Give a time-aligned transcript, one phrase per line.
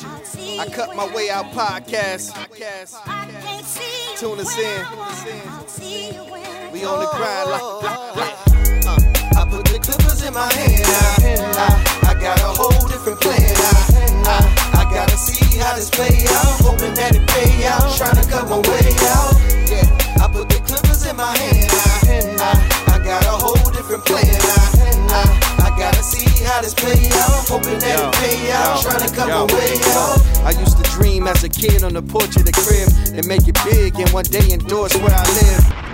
[0.00, 2.30] I cut my way out podcast.
[4.16, 4.86] Tune us in.
[6.72, 7.62] We on the grind like.
[7.62, 8.34] Oh, oh, oh.
[8.86, 10.84] Uh, I put the clippers in my hand.
[10.86, 13.42] I, I got a whole different plan.
[13.42, 13.74] I,
[14.22, 16.62] I, I gotta see how this play out.
[16.62, 17.90] Hoping that it pay out.
[17.96, 19.34] Trying to cut my way out.
[19.66, 21.66] Yeah, I put the clippers in my hand.
[22.38, 24.24] I, I, I got a whole different plan.
[24.30, 27.48] I, I, Gotta see how this play out.
[27.48, 28.82] Hoping that it pay out.
[28.82, 30.18] Trying to come away out.
[30.44, 33.48] I used to dream as a kid on the porch of the crib and make
[33.48, 35.88] it big and one day endorse where I live.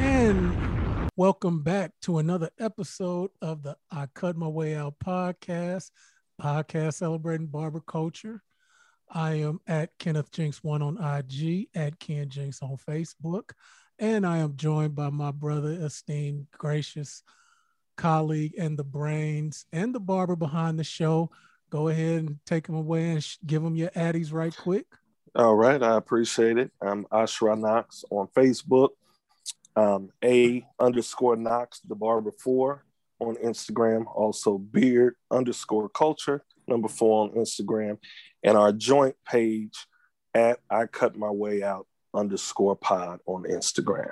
[0.00, 5.90] And welcome back to another episode of the I Cut My Way Out podcast,
[6.40, 8.42] podcast celebrating barber culture.
[9.08, 13.52] I am at Kenneth Jinks1 on IG, at Ken Jinks on Facebook,
[13.98, 17.22] and I am joined by my brother, esteemed, gracious,
[17.96, 21.30] colleague and the brains and the barber behind the show.
[21.70, 24.86] Go ahead and take them away and sh- give them your addies right quick.
[25.34, 26.70] All right, I appreciate it.
[26.80, 28.90] I'm Ashra Knox on Facebook,
[29.74, 32.84] um, A underscore Knox, the barber four
[33.18, 37.98] on Instagram, also Beard underscore Culture, number four on Instagram,
[38.42, 39.86] and our joint page
[40.34, 44.10] at I Cut My Way Out underscore Pod on Instagram.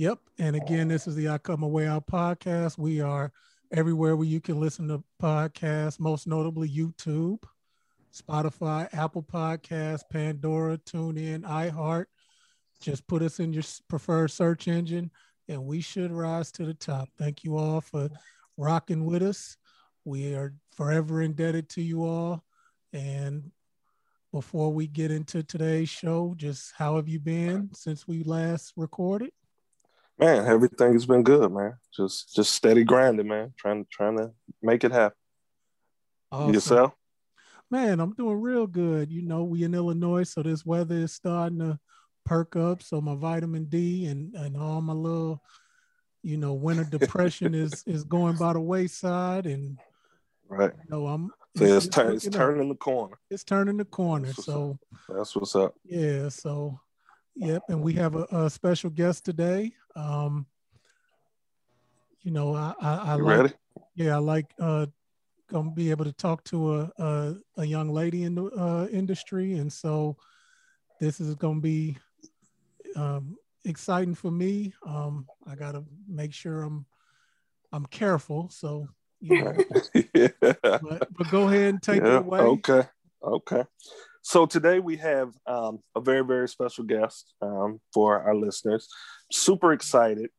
[0.00, 0.18] Yep.
[0.38, 2.78] And again, this is the I Cut My Way Out podcast.
[2.78, 3.30] We are
[3.70, 7.42] everywhere where you can listen to podcasts, most notably YouTube,
[8.10, 12.06] Spotify, Apple Podcasts, Pandora, TuneIn, iHeart.
[12.80, 15.10] Just put us in your preferred search engine
[15.48, 17.10] and we should rise to the top.
[17.18, 18.08] Thank you all for
[18.56, 19.58] rocking with us.
[20.06, 22.42] We are forever indebted to you all.
[22.94, 23.50] And
[24.32, 29.32] before we get into today's show, just how have you been since we last recorded?
[30.20, 31.74] Man, everything has been good, man.
[31.96, 33.54] Just just steady grinding, man.
[33.56, 35.16] Trying trying to make it happen.
[36.30, 36.54] Awesome.
[36.54, 36.92] Yourself?
[37.70, 39.10] Man, I'm doing real good.
[39.10, 41.78] You know, we in Illinois, so this weather is starting to
[42.26, 42.82] perk up.
[42.82, 45.42] So my vitamin D and and all my little,
[46.22, 49.46] you know, winter depression is is going by the wayside.
[49.46, 49.78] And
[50.48, 53.18] right, you know, I'm so it's, it's, turn, it's turning the corner.
[53.30, 54.26] It's turning the corner.
[54.26, 54.78] That's so
[55.08, 55.74] that's what's up.
[55.84, 56.28] Yeah.
[56.28, 56.78] So
[57.36, 59.72] Yep, and we have a, a special guest today.
[59.96, 60.46] Um,
[62.22, 63.54] you know, I, I, I like, ready?
[63.94, 64.86] Yeah, I like uh,
[65.48, 69.54] gonna be able to talk to a a, a young lady in the uh, industry,
[69.54, 70.16] and so
[71.00, 71.96] this is gonna be
[72.96, 74.74] um, exciting for me.
[74.86, 76.86] Um, I gotta make sure I'm
[77.72, 78.48] I'm careful.
[78.50, 78.88] So
[79.20, 79.56] you know,
[80.14, 80.28] yeah.
[80.62, 82.40] but, but, go ahead and take yeah, it away.
[82.40, 82.82] Okay,
[83.22, 83.64] okay.
[84.22, 88.86] So today we have um, a very, very special guest um, for our listeners.
[89.32, 90.30] Super excited.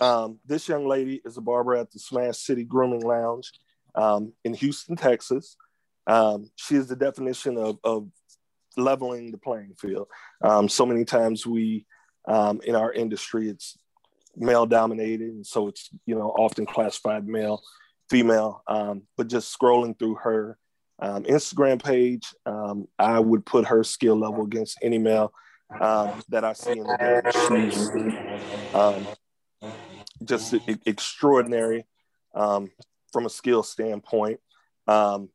[0.00, 3.52] Um, this young lady is a barber at the Smash City Grooming Lounge
[3.94, 5.56] um, in Houston, Texas.
[6.06, 8.08] Um, she is the definition of, of
[8.76, 10.08] leveling the playing field.
[10.42, 11.86] Um, so many times we,
[12.26, 13.76] in our industry, it's
[14.34, 17.62] male dominated, and so it's you know often classified male,
[18.08, 18.62] female.
[18.66, 20.58] but just scrolling through her
[20.98, 25.32] um, Instagram page, um, I would put her skill level against any male
[25.80, 27.70] um, that I see in the game.
[27.70, 29.06] She's um,
[30.24, 30.54] just
[30.86, 31.86] extraordinary
[32.34, 32.70] um,
[33.12, 34.40] from a skill standpoint.
[34.86, 35.28] Um,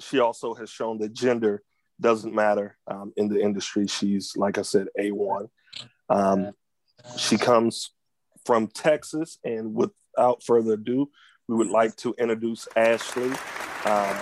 [0.00, 1.62] she also has shown that gender
[2.00, 2.76] doesn't matter
[3.16, 3.86] in the industry.
[3.86, 5.48] She's, like I said, A1.
[7.16, 7.90] she comes
[8.44, 11.10] from Texas, and without further ado,
[11.48, 13.32] we would like to introduce Ashley.
[13.86, 14.16] Um,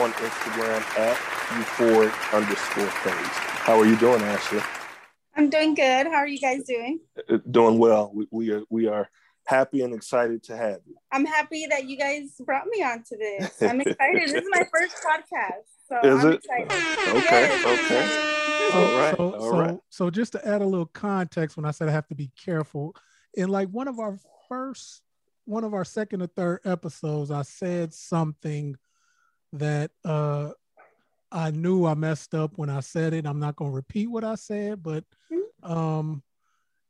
[0.00, 1.16] on Instagram at
[1.50, 3.14] euphoric underscore fade.
[3.14, 4.60] How are you doing, Ashley?
[5.36, 6.06] I'm doing good.
[6.06, 7.00] How are you guys doing?
[7.28, 8.12] Uh, doing well.
[8.14, 9.10] We, we are we are
[9.46, 10.94] happy and excited to have you.
[11.12, 13.60] I'm happy that you guys brought me onto this.
[13.60, 14.22] I'm excited.
[14.22, 15.68] this is my first podcast.
[15.88, 16.34] So is I'm it?
[16.36, 17.16] Excited.
[17.16, 18.70] Okay, yes.
[18.70, 18.78] okay.
[18.78, 19.16] All right.
[19.16, 19.78] So, all so, right.
[19.90, 22.94] so just to add a little context when I said I have to be careful,
[23.34, 24.18] in like one of our
[24.48, 25.02] first
[25.44, 28.76] one of our second or third episodes, I said something
[29.52, 30.50] that uh,
[31.32, 33.26] I knew I messed up when I said it.
[33.26, 35.72] I'm not going to repeat what I said, but mm-hmm.
[35.72, 36.22] um,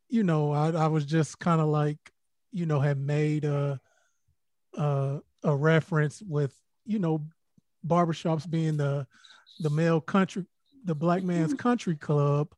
[0.09, 1.99] you know, I, I was just kind of like,
[2.53, 3.81] you know, had made a,
[4.75, 6.55] a a reference with,
[6.85, 7.25] you know,
[7.87, 9.07] barbershops being the
[9.61, 10.45] the male country,
[10.85, 11.59] the black man's mm-hmm.
[11.59, 12.49] country club,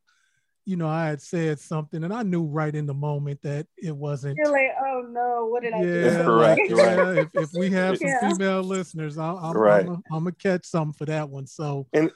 [0.64, 3.96] you know, I had said something and I knew right in the moment that it
[3.96, 4.36] wasn't.
[4.36, 6.32] You're like, oh no, what did I yeah, do?
[6.32, 8.30] Right, if, if we have some yeah.
[8.30, 9.86] female listeners, I, I'm, right.
[9.86, 11.46] I'm, I'm gonna catch some for that one.
[11.46, 12.10] So and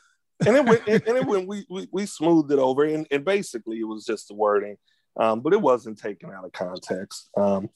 [0.46, 3.80] and then when, and then when we, we we smoothed it over and, and basically
[3.80, 4.76] it was just the wording,
[5.18, 7.30] um, but it wasn't taken out of context.
[7.36, 7.68] Um,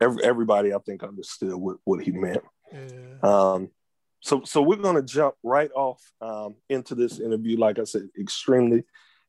[0.00, 2.42] every, everybody I think understood what, what he meant.
[2.72, 3.18] Yeah.
[3.22, 3.70] Um,
[4.20, 7.58] so so we're going to jump right off um, into this interview.
[7.58, 8.84] Like I said, extremely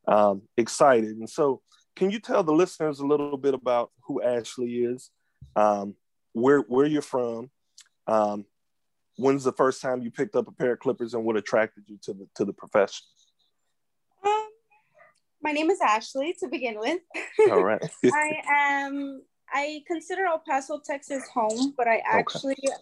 [0.09, 1.17] um, excited.
[1.17, 1.61] And so,
[1.95, 5.11] can you tell the listeners a little bit about who Ashley is,
[5.55, 5.95] um,
[6.33, 7.49] where where you're from,
[8.07, 8.45] um,
[9.17, 11.97] when's the first time you picked up a pair of clippers, and what attracted you
[12.03, 13.05] to the to the profession?
[14.25, 14.49] Um,
[15.41, 16.99] my name is Ashley to begin with.
[17.51, 17.81] All right.
[18.05, 19.21] I am.
[19.51, 22.73] I consider El Paso, Texas, home, but I actually okay.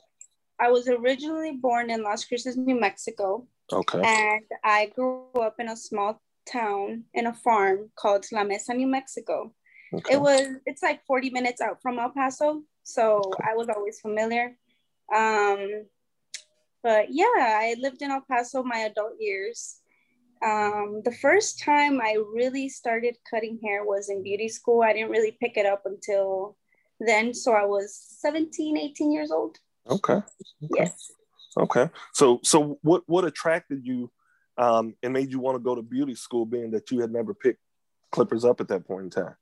[0.59, 3.47] I was originally born in Las Cruces, New Mexico.
[3.71, 4.01] Okay.
[4.01, 6.21] And I grew up in a small
[6.51, 9.53] town in a farm called La Mesa, New Mexico.
[9.93, 10.15] Okay.
[10.15, 13.21] It was it's like 40 minutes out from El Paso, so.
[13.43, 14.57] I was always familiar.
[15.15, 15.85] Um,
[16.83, 19.77] but yeah, I lived in El Paso my adult years.
[20.45, 24.83] Um, the first time I really started cutting hair was in beauty school.
[24.83, 26.57] I didn't really pick it up until
[26.99, 29.57] then, so I was 17, 18 years old.
[29.89, 30.13] Okay.
[30.13, 30.25] okay.
[30.61, 31.11] Yes.
[31.57, 31.89] Okay.
[32.13, 34.11] So so what what attracted you
[34.57, 37.33] um, and made you want to go to beauty school, being that you had never
[37.33, 37.59] picked
[38.11, 39.35] clippers up at that point in time?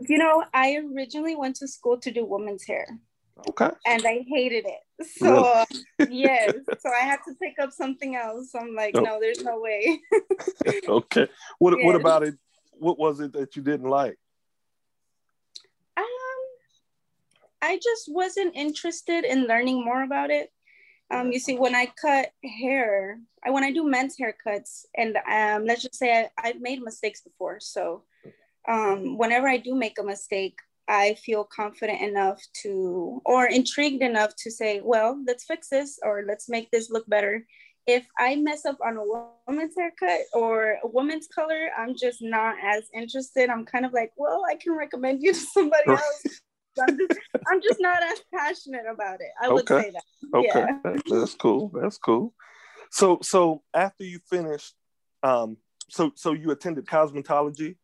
[0.00, 2.86] You know, I originally went to school to do women's hair.
[3.48, 3.70] Okay.
[3.86, 4.80] And I hated it.
[5.18, 5.64] So
[5.98, 6.16] really?
[6.16, 6.54] yes.
[6.80, 8.54] So I had to pick up something else.
[8.54, 10.00] I'm like, no, there's no way.
[10.88, 11.28] okay.
[11.58, 11.84] What yes.
[11.84, 12.34] what about it?
[12.78, 14.16] What was it that you didn't like?
[15.96, 16.04] Um
[17.62, 20.52] I just wasn't interested in learning more about it.
[21.12, 25.66] Um, you see, when I cut hair, I when I do men's haircuts, and um,
[25.66, 27.60] let's just say I, have made mistakes before.
[27.60, 28.04] So
[28.66, 34.34] um, whenever I do make a mistake, I feel confident enough to, or intrigued enough
[34.36, 37.46] to say, well, let's fix this, or let's make this look better.
[37.86, 39.04] If I mess up on a
[39.46, 43.50] woman's haircut or a woman's color, I'm just not as interested.
[43.50, 46.42] I'm kind of like, well, I can recommend you to somebody else.
[46.80, 49.30] I'm just, I'm just not as passionate about it.
[49.42, 49.82] I would okay.
[49.82, 50.38] say that.
[50.38, 50.96] Okay, yeah.
[51.10, 51.70] that's cool.
[51.74, 52.34] That's cool.
[52.90, 54.74] So, so after you finished,
[55.22, 55.56] um,
[55.88, 57.76] so so you attended cosmetology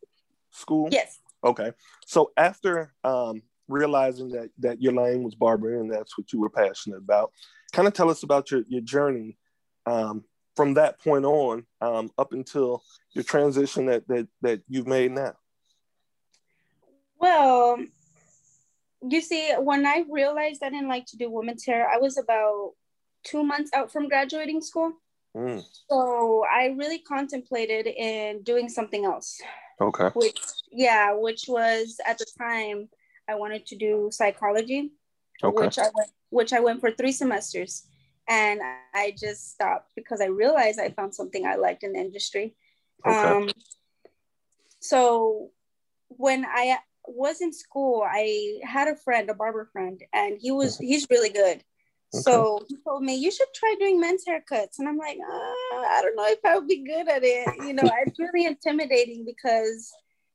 [0.51, 0.89] school.
[0.91, 1.19] Yes.
[1.45, 1.73] Okay.
[2.07, 6.51] So after um, realizing that that your lane was barbering and that's what you were
[6.51, 7.33] passionate about,
[7.73, 9.37] kind of tell us about your your journey
[9.87, 10.25] um,
[10.57, 12.83] from that point on um, up until
[13.13, 15.35] your transition that that that you've made now.
[17.21, 17.79] Well,
[19.03, 22.73] you see, when I realized I didn't like to do women's hair, I was about
[23.25, 24.93] two months out from graduating school.
[25.37, 25.63] Mm.
[25.89, 29.41] So I really contemplated in doing something else.
[29.81, 30.09] Okay.
[30.15, 30.41] Which,
[30.73, 32.89] yeah, which was at the time
[33.29, 34.91] I wanted to do psychology,
[35.43, 35.65] okay.
[35.65, 37.87] which I went, which I went for three semesters,
[38.29, 38.61] and
[38.95, 42.57] I just stopped because I realized I found something I liked in the industry.
[43.07, 43.17] Okay.
[43.17, 43.51] Um,
[44.81, 45.51] so
[46.09, 50.77] when I was in school, I had a friend, a barber friend, and he was
[50.77, 50.87] mm-hmm.
[50.87, 51.63] he's really good.
[52.15, 52.23] Okay.
[52.23, 56.01] So he told me you should try doing men's haircuts, and I'm like, uh, I
[56.03, 57.49] don't know if I would be good at it.
[57.59, 59.93] You know, it's really intimidating because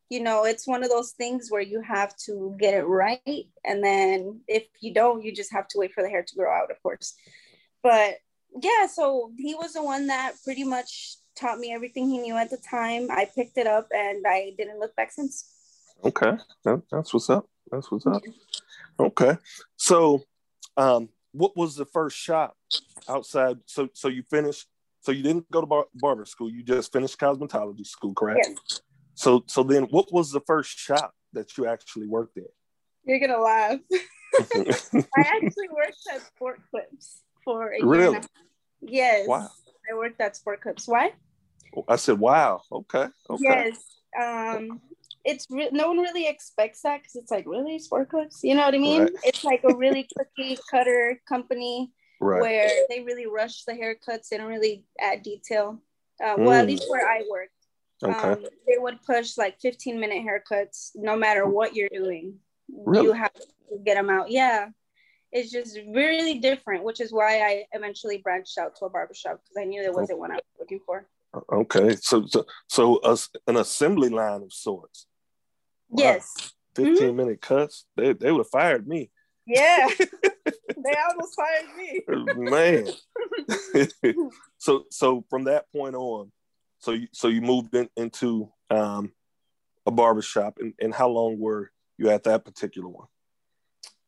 [0.09, 3.83] you know it's one of those things where you have to get it right, and
[3.83, 6.71] then if you don't, you just have to wait for the hair to grow out,
[6.71, 7.15] of course.
[7.81, 8.17] But
[8.61, 12.49] yeah, so he was the one that pretty much taught me everything he knew at
[12.49, 13.09] the time.
[13.09, 15.49] I picked it up, and I didn't look back since.
[16.03, 17.45] Okay, that, that's what's up.
[17.71, 18.21] That's what's up.
[18.99, 19.37] Okay,
[19.77, 20.23] so
[20.77, 22.55] um, what was the first shop
[23.09, 23.57] outside?
[23.65, 24.67] So, so you finished.
[25.01, 26.49] So you didn't go to bar- barber school.
[26.49, 28.47] You just finished cosmetology school, correct?
[28.47, 28.81] Yes.
[29.15, 32.45] So, so then, what was the first shop that you actually worked at?
[33.03, 33.79] You're gonna laugh.
[34.35, 38.13] I actually worked at Sport Clips for a really?
[38.13, 38.21] year.
[38.81, 39.27] Yes.
[39.27, 39.49] Wow.
[39.91, 40.87] I worked at Sport Clips.
[40.87, 41.11] Why?
[41.87, 43.07] I said, "Wow." Okay.
[43.29, 43.41] Okay.
[43.41, 43.77] Yes.
[44.19, 44.81] Um,
[45.25, 48.65] it's re- no one really expects that because it's like really sport clips you know
[48.65, 49.11] what i mean right.
[49.23, 52.41] it's like a really cookie cutter company right.
[52.41, 55.79] where they really rush the haircuts they don't really add detail
[56.23, 56.91] uh, well at least mm.
[56.91, 57.51] where i worked
[58.03, 58.31] okay.
[58.31, 62.35] Um, they would push like 15 minute haircuts no matter what you're doing
[62.69, 63.05] really?
[63.07, 63.47] you have to
[63.85, 64.67] get them out yeah
[65.31, 69.57] it's just really different which is why i eventually branched out to a barbershop because
[69.59, 71.07] i knew there wasn't one i was looking for
[71.51, 75.07] okay so so, so uh, an assembly line of sorts
[75.95, 76.53] Yes.
[76.75, 77.15] 15 mm-hmm.
[77.15, 77.85] minute cuts.
[77.95, 79.11] They, they would have fired me.
[79.45, 79.87] Yeah.
[79.99, 82.01] they almost fired me.
[82.49, 82.87] Man.
[84.57, 86.31] so so from that point on,
[86.79, 89.11] so you so you moved in, into um
[89.85, 93.07] a barbershop and, and how long were you at that particular one?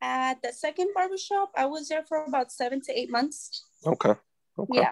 [0.01, 3.63] At the second barbershop, I was there for about seven to eight months.
[3.86, 4.13] Okay.
[4.58, 4.80] Okay.
[4.80, 4.92] Yeah.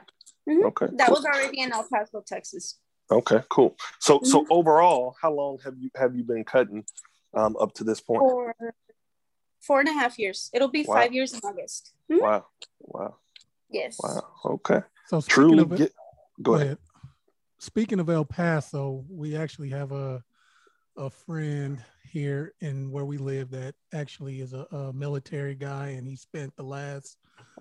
[0.49, 0.65] Mm-hmm.
[0.67, 0.87] Okay.
[0.95, 2.79] That was already in El Paso, Texas.
[3.13, 3.75] Okay, cool.
[3.99, 4.25] So mm-hmm.
[4.25, 6.85] so overall, how long have you have you been cutting
[7.33, 8.19] um, up to this point?
[8.21, 8.55] For
[9.61, 10.49] four and a half years.
[10.53, 10.95] It'll be wow.
[10.95, 11.93] five years in August.
[12.11, 12.21] Mm-hmm.
[12.21, 12.45] Wow,
[12.79, 13.15] wow.
[13.69, 13.97] Yes.
[14.01, 14.27] Wow.
[14.45, 14.81] Okay.
[15.07, 15.63] So speaking Truly.
[15.63, 15.91] of it, Get,
[16.41, 16.77] go ahead.
[17.59, 20.23] Speaking of El Paso, we actually have a
[20.95, 26.07] a friend here in where we live that actually is a, a military guy, and
[26.07, 27.17] he spent the last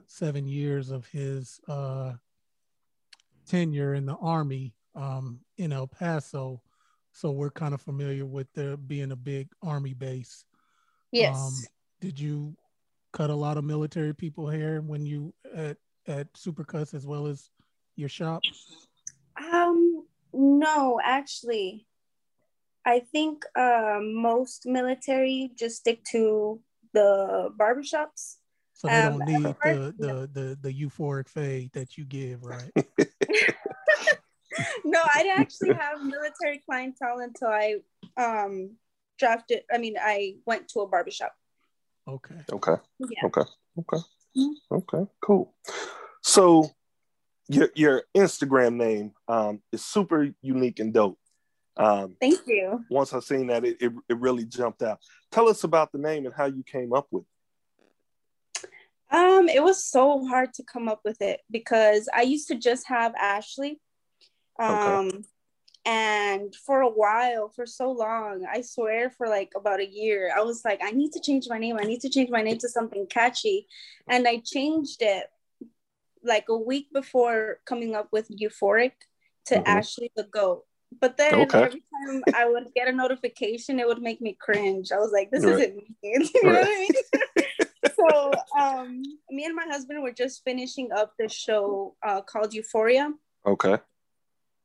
[0.06, 2.12] seven years of his uh,
[3.46, 6.62] tenure in the army um, in El Paso.
[7.12, 10.44] So we're kind of familiar with there being a big army base.
[11.10, 11.36] Yes.
[11.36, 11.52] Um,
[12.00, 12.56] did you
[13.12, 15.76] cut a lot of military people hair when you at
[16.08, 17.50] at Supercuts as well as
[17.96, 18.42] your shop?
[19.52, 21.86] Um, no, actually,
[22.84, 26.60] I think uh, most military just stick to
[26.92, 28.36] the barbershops.
[28.72, 32.72] So they Um, don't need the, the the the euphoric fade that you give, right?
[34.84, 37.76] no, I didn't actually have military clientele until I
[38.16, 38.76] um
[39.18, 39.62] drafted.
[39.72, 41.32] I mean, I went to a barbershop.
[42.08, 42.34] Okay.
[42.52, 42.74] Okay.
[42.98, 43.26] Yeah.
[43.26, 43.42] Okay.
[43.78, 44.02] Okay.
[44.36, 44.52] Mhm.
[44.70, 45.10] Okay.
[45.20, 45.54] Cool.
[46.22, 46.70] So
[47.48, 51.18] your your Instagram name um, is super unique and dope.
[51.76, 52.84] Um, Thank you.
[52.90, 54.98] once I seen that, it, it it really jumped out.
[55.30, 57.24] Tell us about the name and how you came up with.
[57.24, 58.70] it.
[59.14, 62.88] Um, it was so hard to come up with it because I used to just
[62.88, 63.80] have Ashley.
[64.58, 65.24] Um,
[65.84, 70.42] and for a while, for so long, I swear for like about a year, I
[70.42, 71.76] was like, I need to change my name.
[71.78, 73.66] I need to change my name to something catchy.
[74.08, 75.26] And I changed it
[76.22, 78.92] like a week before coming up with Euphoric
[79.46, 79.66] to Mhm.
[79.66, 80.64] Ashley the Goat.
[81.00, 81.64] But then Okay.
[81.64, 84.92] every time I would get a notification, it would make me cringe.
[84.92, 85.54] I was like, this Right.
[85.54, 85.94] isn't me.
[86.02, 86.92] you know what I mean?
[87.96, 93.12] so um me and my husband were just finishing up the show uh, called Euphoria,
[93.44, 93.78] Okay.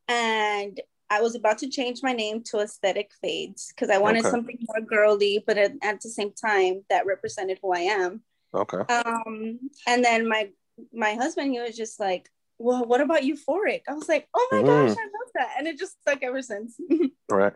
[0.07, 4.29] And I was about to change my name to Aesthetic Fades because I wanted Okay.
[4.29, 8.21] something more girly, but at, at the same time that represented who I am.
[8.53, 8.81] Okay.
[8.93, 10.49] Um, and then my
[10.93, 14.61] my husband, he was just like, "Well, what about Euphoric?" I was like, "Oh my
[14.63, 14.87] Mm.
[14.87, 16.77] gosh, I love that," and it just stuck ever since.
[17.29, 17.53] Right.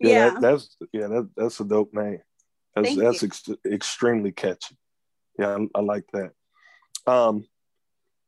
[0.00, 0.08] Yeah.
[0.10, 1.06] yeah, That, that's yeah.
[1.08, 2.20] That, that's a dope name.
[2.74, 4.76] That's Thank that's ex- extremely catchy.
[5.38, 6.32] Yeah, I, I like that.
[7.06, 7.44] Um,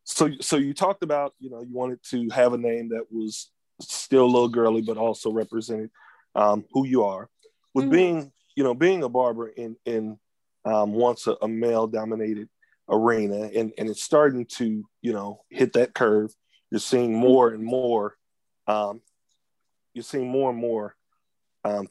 [0.05, 3.51] so so you talked about you know you wanted to have a name that was
[3.81, 5.91] still a little girly but also represented
[6.35, 7.29] um, who you are.
[7.75, 7.91] With Mhm.
[7.91, 10.19] being you know being a barber in in
[10.65, 12.49] um, once a, a male dominated
[12.89, 16.33] arena and and it's starting to you know hit that curve.
[16.71, 18.17] You're seeing more and more.
[18.67, 19.01] Um,
[19.93, 20.97] you're seeing more and more
[21.65, 21.89] um,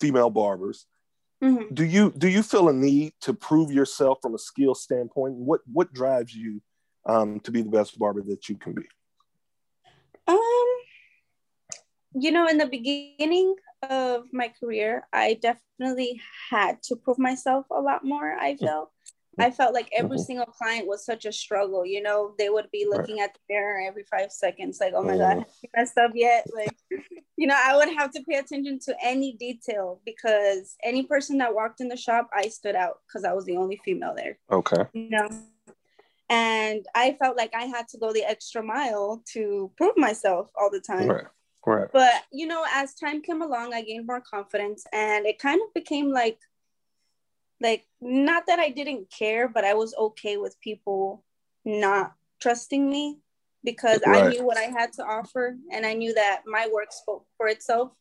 [0.00, 0.86] female barbers
[1.42, 1.74] Mhm.
[1.74, 5.60] do you do you feel a need to prove yourself from a skill standpoint what
[5.70, 6.62] what drives you
[7.04, 8.86] um, to be the best barber that you can be
[10.26, 10.75] Um,
[12.18, 13.54] you know, in the beginning
[13.88, 16.20] of my career, I definitely
[16.50, 18.32] had to prove myself a lot more.
[18.32, 18.90] I felt.
[19.38, 20.24] I felt like every Mhm.
[20.24, 21.84] single client was such a struggle.
[21.84, 25.18] You know, they would be looking at the mirror every five seconds, like, "Oh my
[25.18, 26.74] god, you messed up yet?" Like,
[27.36, 31.54] you know, I would have to pay attention to any detail because any person that
[31.54, 34.84] walked in the shop, I stood out because I was the only female there okay
[34.92, 35.28] you know
[36.30, 40.70] and i felt like i had to go the extra mile to prove myself all
[40.70, 41.26] the time right
[41.66, 45.60] right but you know as time came along i gained more confidence and it kind
[45.62, 46.38] of became like
[47.60, 51.24] like not that i didn't care but i was okay with people
[51.64, 53.18] not trusting me
[53.64, 57.26] because i knew what i had to offer and i knew that my work spoke
[57.36, 57.92] for itself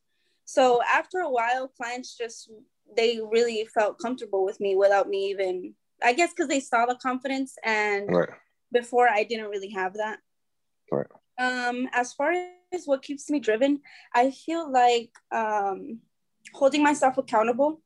[0.46, 2.52] so after a while clients just
[2.96, 6.96] they really felt comfortable with me without me even i guess because they saw the
[6.96, 8.30] confidence and right
[8.76, 10.20] before I didn't really have that.
[10.92, 11.08] Right.
[11.38, 12.34] Um, as far
[12.74, 13.82] as what keeps me driven,
[14.14, 16.00] I feel like um,
[16.54, 17.82] holding myself accountable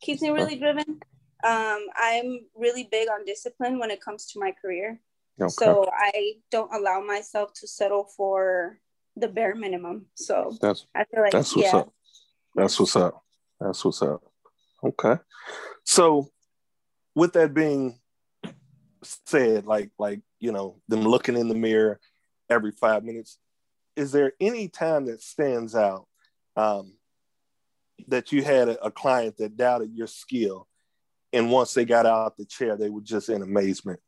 [0.00, 1.00] keeps me really driven.
[1.44, 5.00] Um, I'm really big on discipline when it comes to my career.
[5.40, 8.78] okay So I don't allow myself to settle for
[9.16, 10.06] the bare minimum.
[10.14, 11.80] So that's I feel like, that's what's yeah.
[11.80, 11.92] up
[12.54, 13.22] that's what's up
[13.60, 14.22] that's what's up
[14.84, 15.16] okay
[15.84, 16.28] so
[17.14, 17.98] with that being
[19.26, 21.98] said like like you know them looking in the mirror
[22.52, 23.38] every five minutes
[23.96, 26.06] is there any time that stands out
[26.56, 26.94] um,
[28.08, 30.68] that you had a, a client that doubted your skill
[31.32, 34.00] and once they got out the chair they were just in amazement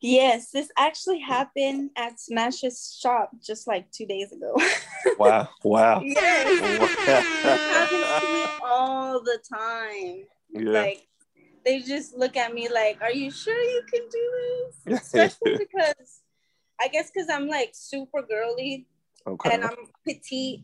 [0.00, 4.54] Yes, this actually happened at Smash's shop just like two days ago.
[5.18, 6.00] wow wow.
[6.04, 6.60] It happens
[8.22, 10.24] to me all the time.
[10.50, 11.08] yeah Like
[11.64, 14.32] they just look at me like, "Are you sure you can do
[14.86, 16.22] this?" Especially because
[16.80, 18.86] I guess because I'm like super girly
[19.26, 20.60] okay and I'm petite.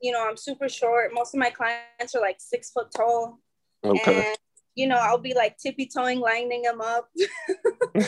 [0.00, 1.12] You know, I'm super short.
[1.12, 3.40] Most of my clients are like six foot tall,
[3.84, 4.38] okay and
[4.78, 7.10] you know, I'll be like tippy toeing, lining them up.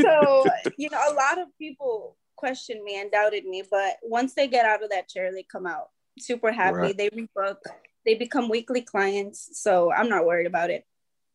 [0.00, 0.44] so,
[0.76, 4.66] you know, a lot of people questioned me and doubted me, but once they get
[4.66, 6.76] out of that chair, they come out super happy.
[6.76, 6.96] Right.
[6.96, 7.58] They rebook,
[8.04, 9.50] they become weekly clients.
[9.52, 10.84] So I'm not worried about it.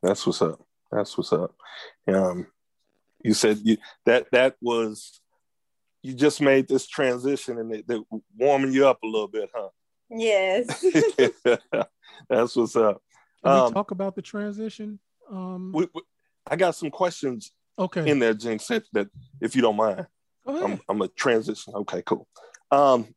[0.03, 0.60] That's what's up.
[0.91, 1.56] That's what's up.
[2.08, 2.48] Um,
[3.24, 5.21] you said you that that was
[6.03, 9.70] you just made this transition and they, are warming you up a little bit, huh?
[10.10, 10.84] Yes.
[12.29, 13.01] That's what's up.
[13.43, 15.00] Can um, we talk about the transition?
[15.29, 16.01] Um, we, we,
[16.48, 18.10] I got some questions okay.
[18.10, 19.08] in there, Jinx, that, that
[19.39, 20.08] if you don't mind.
[20.48, 21.74] I'm, I'm, a transition.
[21.75, 22.27] Okay, cool.
[22.72, 23.13] Um,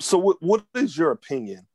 [0.00, 1.66] so what, what is your opinion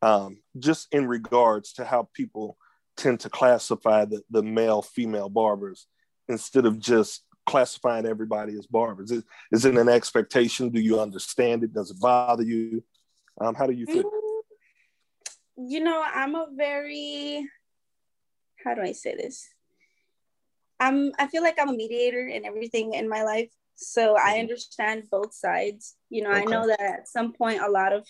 [0.00, 2.56] um, just in regards to how people
[2.96, 5.86] tend to classify the, the male female barbers
[6.28, 9.10] instead of just classifying everybody as barbers?
[9.10, 10.68] Is, is it an expectation?
[10.70, 11.72] Do you understand it?
[11.72, 12.84] Does it bother you?
[13.40, 14.04] Um, how do you feel?
[14.04, 17.48] Mm, you know, I'm a very,
[18.64, 19.48] how do I say this?
[20.80, 23.50] I'm, I feel like I'm a mediator in everything in my life.
[23.74, 24.40] So I mm-hmm.
[24.40, 25.96] understand both sides.
[26.10, 26.42] You know, okay.
[26.42, 28.06] I know that at some point a lot of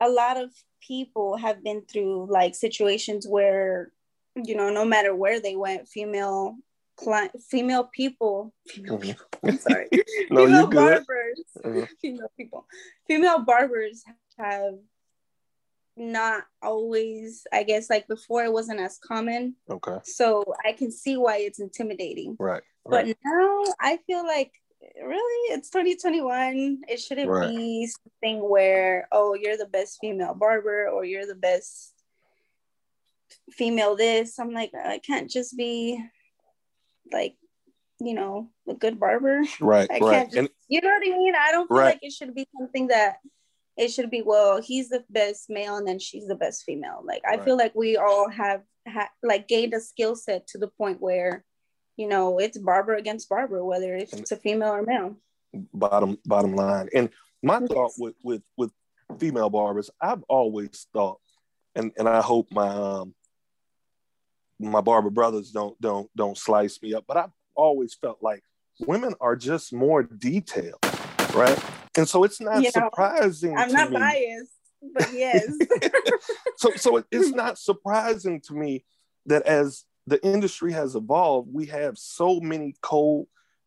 [0.00, 0.50] a lot of
[0.80, 3.92] people have been through like situations where,
[4.34, 6.56] you know, no matter where they went, female
[6.96, 9.02] client, female people, female mm-hmm.
[9.02, 9.88] people, I'm sorry,
[10.30, 11.82] no, female barbers, mm-hmm.
[12.00, 12.66] female people,
[13.06, 14.04] female barbers
[14.38, 14.74] have
[15.96, 19.56] not always, I guess, like before it wasn't as common.
[19.70, 19.98] Okay.
[20.04, 22.36] So I can see why it's intimidating.
[22.38, 22.62] Right.
[22.86, 23.06] right.
[23.06, 24.52] But now I feel like
[25.02, 27.48] really it's 2021 it shouldn't right.
[27.48, 31.94] be something where oh you're the best female barber or you're the best
[33.50, 36.02] female this i'm like i can't just be
[37.10, 37.34] like
[38.00, 40.00] you know a good barber right i right.
[40.00, 41.84] can't just, and, you know what i mean i don't feel right.
[41.86, 43.16] like it should be something that
[43.76, 47.22] it should be well he's the best male and then she's the best female like
[47.28, 51.00] i feel like we all have ha- like gained a skill set to the point
[51.00, 51.44] where
[51.96, 55.16] you know, it's barber against barber, whether it's a female or male.
[55.74, 56.88] Bottom bottom line.
[56.94, 57.10] And
[57.42, 57.68] my yes.
[57.68, 58.70] thought with, with with
[59.18, 61.20] female barbers, I've always thought,
[61.74, 63.14] and and I hope my um
[64.62, 68.42] my barber brothers don't don't don't slice me up, but I've always felt like
[68.80, 70.78] women are just more detailed,
[71.34, 71.58] right?
[71.96, 73.56] And so it's not you surprising.
[73.56, 73.98] I'm not me.
[73.98, 74.52] biased,
[74.94, 75.46] but yes.
[76.56, 78.84] so so it's not surprising to me
[79.26, 83.26] that as the industry has evolved, we have so many cold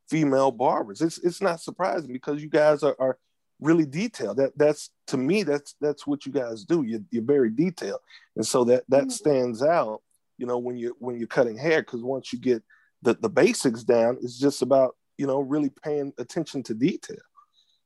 [0.10, 1.02] female barbers.
[1.02, 3.18] It's it's not surprising because you guys are, are
[3.60, 4.38] really detailed.
[4.38, 6.84] That that's to me that's that's what you guys do.
[6.84, 8.02] You're, you're very detailed,
[8.36, 9.10] and so that that mm-hmm.
[9.10, 10.02] stands out.
[10.38, 12.64] You know when you when you're cutting hair because once you get
[13.02, 17.18] the the basics down, it's just about you know really paying attention to detail.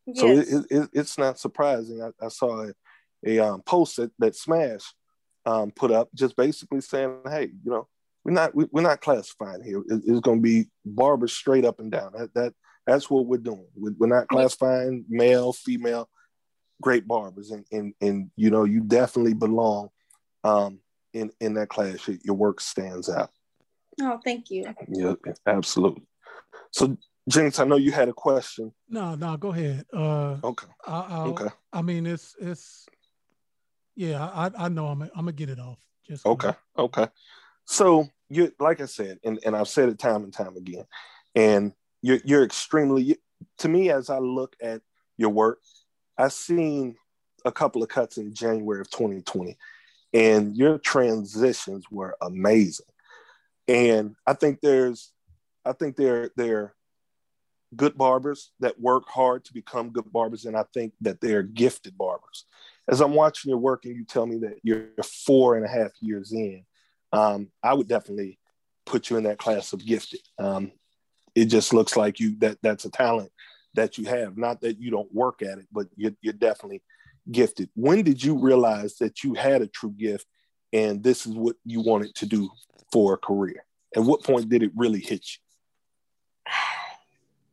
[0.08, 0.20] Yes.
[0.20, 2.02] So it, it, it's not surprising.
[2.02, 2.74] I, I saw a,
[3.26, 4.82] a um, post that, that Smash
[5.46, 7.88] um, put up, just basically saying, "Hey, you know,
[8.24, 9.80] we're not we, are not classifying here.
[9.88, 12.14] It, it's going to be barbers straight up and down.
[12.18, 12.54] That, that
[12.86, 13.68] that's what we're doing.
[13.76, 16.10] We're not classifying male, female,
[16.82, 19.90] great barbers, and and and you know you definitely belong
[20.44, 20.80] um,
[21.14, 22.10] in in that class.
[22.24, 23.30] Your work stands out.
[24.02, 24.74] Oh, thank you.
[24.88, 25.14] Yeah,
[25.46, 26.04] absolutely.
[26.72, 28.72] So, James, I know you had a question.
[28.90, 29.86] No, no, go ahead.
[29.94, 30.68] Uh, okay.
[30.86, 31.50] I, okay.
[31.74, 32.86] I mean, it's it's
[33.96, 34.26] yeah.
[34.26, 35.80] I I know I'm I'm gonna get it off.
[36.08, 36.54] Just okay.
[36.78, 37.08] Okay.
[37.66, 40.86] So you, like I said, and, and I've said it time and time again,
[41.36, 43.18] and you're, you're extremely,
[43.60, 44.82] to me, as I look at
[45.18, 45.60] your work,
[46.18, 46.96] I've seen
[47.46, 49.58] a couple of cuts in January of 2020,
[50.14, 52.86] and your transitions were amazing.
[53.68, 55.12] And I think there's,
[55.64, 56.74] I think they're they're
[57.76, 61.98] good barbers that work hard to become good barbers, and I think that they're gifted
[61.98, 62.46] barbers.
[62.88, 65.92] As I'm watching your work, and you tell me that you're four and a half
[66.02, 66.66] years in,
[67.14, 68.40] um, I would definitely
[68.86, 70.22] put you in that class of gifted.
[70.40, 70.72] Um,
[71.36, 73.32] it just looks like you that that's a talent
[73.76, 74.38] that you have.
[74.38, 76.82] Not that you don't work at it, but you're, you're definitely
[77.32, 77.70] gifted.
[77.76, 80.26] When did you realize that you had a true gift
[80.74, 82.50] and this is what you wanted to do
[82.92, 83.66] for a career?
[83.96, 86.52] At what point did it really hit you?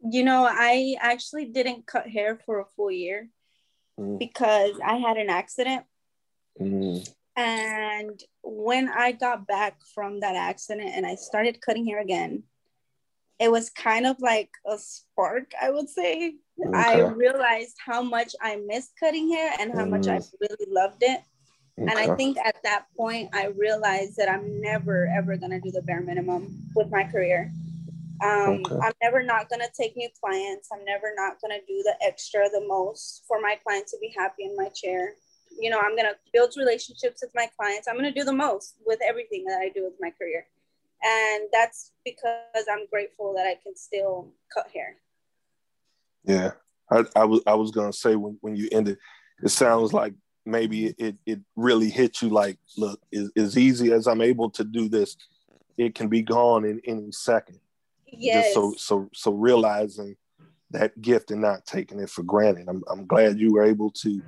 [0.09, 3.29] You know, I actually didn't cut hair for a full year
[3.99, 4.21] mm.
[4.21, 5.85] because I had an accident.
[6.61, 7.13] Mm.
[7.35, 12.45] And when I got back from that accident and I started cutting hair again,
[13.39, 16.37] it was kind of like a spark, I would say.
[16.59, 16.79] Okay.
[16.79, 19.91] I realized how much I missed cutting hair and how mm.
[19.91, 20.37] much I mm-hmm.
[20.41, 21.21] really loved it.
[21.79, 21.91] Okay.
[21.91, 25.71] And I think at that point, I realized that I'm never, ever going to do
[25.71, 27.53] the bare minimum with my career.
[28.25, 28.77] Um, okay.
[28.83, 30.71] I'm never not going to take new clients.
[30.73, 34.15] I'm never not going to do the extra, the most for my client to be
[34.17, 35.17] happy in my chair.
[35.59, 37.89] you know, I'm gonna build relationships with my clients.
[37.89, 40.47] I'm gonna do the most with everything that I do with my career,
[41.07, 44.97] and that's because I'm grateful that I can still cut hair.
[46.25, 46.53] Yeah,
[46.91, 48.99] I, I was I was gonna say when when you ended,
[49.43, 50.15] it sounds like
[50.45, 54.65] maybe it it really hit you like, look, as, as easy as I'm able to
[54.65, 55.17] do this,
[55.79, 57.61] it can be gone in any second.
[58.07, 58.45] Yes.
[58.45, 60.17] Just so so so realizing
[60.71, 62.69] that gift and not taking it for granted.
[62.69, 64.23] I'm I'm glad you were able to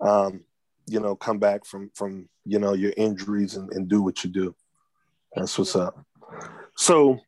[0.00, 0.44] um,
[0.86, 4.30] you know, come back from from you know your injuries and, and do what you
[4.30, 4.54] do.
[5.34, 6.04] That's what's up.
[6.76, 7.18] So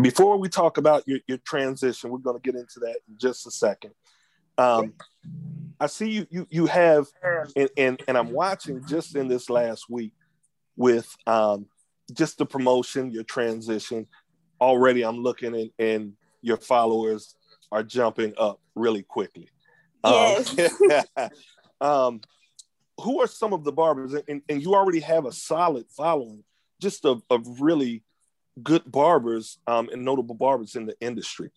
[0.00, 3.46] before we talk about your, your transition, we're going to get into that in just
[3.46, 3.92] a second.
[4.56, 4.94] Um,
[5.80, 7.06] I see you you you have
[7.54, 10.12] and, and and I'm watching just in this last week
[10.76, 11.66] with um,
[12.12, 14.06] just the promotion, your transition.
[14.60, 17.36] Already, I'm looking and, and your followers
[17.70, 19.48] are jumping up really quickly.
[20.04, 20.58] Yes.
[21.16, 21.30] Um,
[21.80, 22.20] um,
[23.00, 26.42] who are some of the barbers, and, and you already have a solid following,
[26.80, 28.02] just of, of really
[28.62, 31.48] good barbers um, and notable barbers in the industry.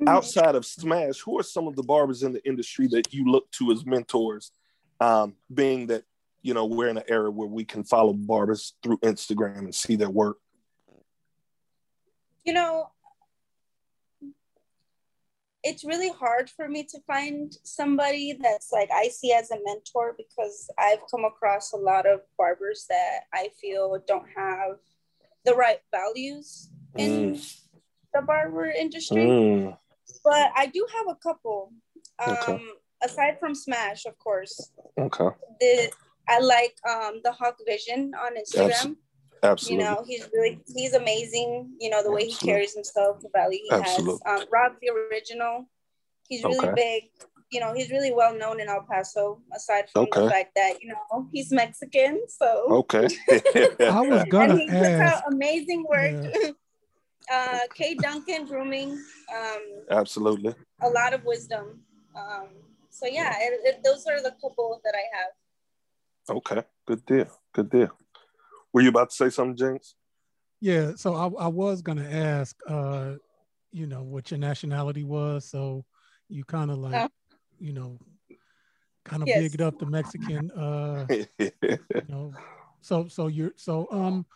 [0.00, 0.08] Mm-hmm.
[0.08, 3.50] Outside of Smash, who are some of the barbers in the industry that you look
[3.52, 4.52] to as mentors?
[5.00, 6.04] Um, being that
[6.42, 9.96] you know we're in an era where we can follow barbers through Instagram and see
[9.96, 10.38] their work.
[12.44, 12.90] You know,
[15.62, 20.14] it's really hard for me to find somebody that's like I see as a mentor
[20.16, 24.76] because I've come across a lot of barbers that I feel don't have
[25.44, 27.60] the right values in mm.
[28.14, 29.22] the barber industry.
[29.22, 29.76] Mm.
[30.24, 31.72] But I do have a couple.
[32.24, 32.62] Um, okay.
[33.02, 34.72] aside from Smash, of course.
[34.98, 35.28] Okay.
[35.60, 35.90] The
[36.28, 38.96] I like um the Hawk Vision on Instagram.
[39.42, 39.84] Absolutely.
[39.84, 41.72] You know, he's really he's amazing.
[41.80, 42.46] You know, the way Absolutely.
[42.46, 44.18] he carries himself, the value he Absolutely.
[44.26, 44.40] has.
[44.42, 45.66] Um, Rob the original.
[46.28, 46.72] He's really okay.
[46.76, 47.02] big.
[47.50, 50.22] You know, he's really well known in El Paso, aside from okay.
[50.22, 52.22] the fact that, you know, he's Mexican.
[52.28, 53.08] So Okay.
[53.80, 54.80] I was gonna and he ask.
[54.80, 56.34] puts out amazing work.
[56.34, 56.50] Yeah.
[57.32, 58.92] uh Kay Duncan grooming.
[59.36, 60.54] Um Absolutely.
[60.82, 61.80] A lot of wisdom.
[62.14, 62.48] Um
[62.90, 66.36] so yeah, it, it, those are the couple that I have.
[66.36, 67.26] Okay, good deal.
[67.52, 67.90] Good deal.
[68.72, 69.94] Were you about to say something, James?
[70.60, 73.14] Yeah, so I, I was gonna ask, uh,
[73.72, 75.48] you know, what your nationality was.
[75.48, 75.84] So
[76.28, 77.08] you kind of like, oh.
[77.60, 77.98] You know,
[79.04, 79.40] kind of yes.
[79.40, 81.06] bigged up the Mexican, uh,
[81.38, 81.52] you
[82.08, 82.32] know.
[82.80, 84.26] So so you're so um.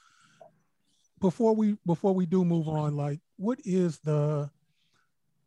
[1.21, 4.51] Before we before we do move on, like, what is the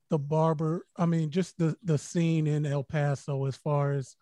[0.09, 0.87] the barber?
[0.95, 4.15] I mean, just the the scene in El Paso as far as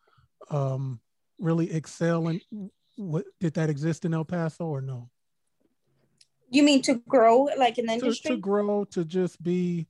[0.49, 0.99] um
[1.39, 2.41] really excelling
[2.97, 5.09] what did that exist in El Paso or no?
[6.49, 8.31] You mean to grow like in the to, industry?
[8.31, 9.87] To grow, to just be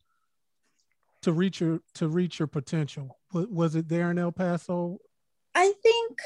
[1.25, 3.17] to reach your to reach your potential.
[3.33, 4.99] Was, it there in El Paso?
[5.55, 6.19] I think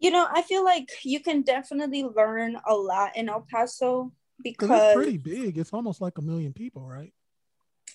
[0.00, 4.70] you know, I feel like you can definitely learn a lot in El Paso because
[4.70, 5.56] it's pretty big.
[5.58, 7.12] It's almost like a million people, right?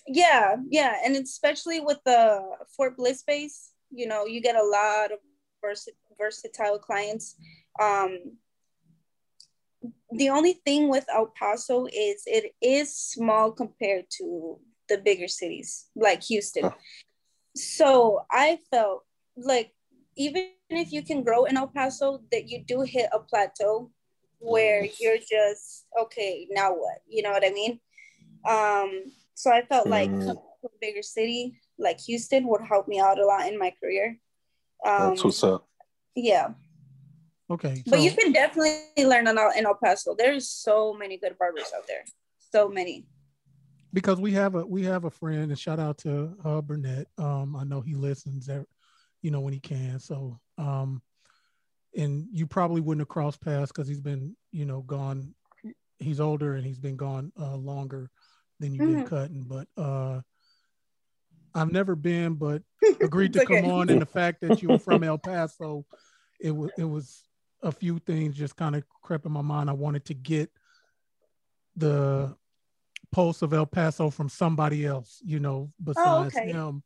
[0.06, 2.42] Yeah, yeah, and especially with the
[2.76, 5.18] Fort Bliss base, you know, you get a lot of
[5.60, 7.34] vers- versatile clients.
[7.82, 8.36] Um,
[10.12, 15.86] the only thing with El Paso is it is small compared to the bigger cities
[15.94, 16.64] like Houston.
[16.64, 16.70] Huh.
[17.54, 19.04] So I felt
[19.36, 19.72] like
[20.16, 23.90] even if you can grow in El Paso, that you do hit a plateau
[24.38, 26.46] where you're just okay.
[26.50, 26.98] Now what?
[27.08, 27.80] You know what I mean?
[28.48, 30.30] Um, so I felt like mm.
[30.30, 34.18] a bigger city like Houston would help me out a lot in my career.
[34.84, 35.68] Um, That's what's up.
[36.14, 36.48] Yeah.
[37.50, 37.82] Okay.
[37.86, 40.14] But you can definitely learn in El, in El Paso.
[40.16, 42.04] There's so many good barbers out there.
[42.52, 43.06] So many.
[43.92, 47.06] Because we have a we have a friend, and shout out to uh, Burnett.
[47.18, 48.66] Um, I know he listens, there,
[49.22, 49.98] you know, when he can.
[49.98, 51.00] So, um,
[51.96, 55.34] and you probably wouldn't have crossed paths because he's been, you know, gone.
[55.98, 58.10] He's older and he's been gone uh, longer
[58.60, 59.00] than you've mm-hmm.
[59.00, 59.44] been cutting.
[59.46, 60.20] But uh,
[61.54, 62.62] I've never been, but
[63.00, 63.62] agreed to okay.
[63.62, 63.88] come on.
[63.88, 65.86] And the fact that you were from El Paso,
[66.38, 67.22] it was it was
[67.62, 69.70] a few things just kind of crept in my mind.
[69.70, 70.50] I wanted to get
[71.76, 72.36] the
[73.16, 76.52] pulse of El Paso from somebody else, you know, besides oh, okay.
[76.52, 76.82] him.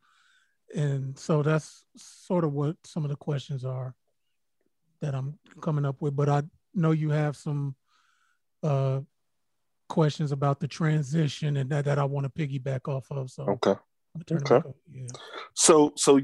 [0.77, 3.97] And so that's sort of what some of the questions are
[5.01, 6.15] that I'm coming up with.
[6.15, 7.75] But I know you have some
[8.63, 9.01] uh,
[9.89, 13.29] questions about the transition and that, that I want to piggyback off of.
[13.29, 13.75] So okay.
[14.33, 14.69] Okay.
[14.93, 15.07] Yeah.
[15.55, 16.21] So so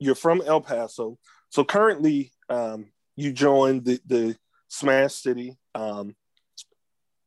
[0.00, 1.16] you're from El Paso.
[1.50, 4.36] So currently um, you joined the the
[4.66, 6.16] Smash City um,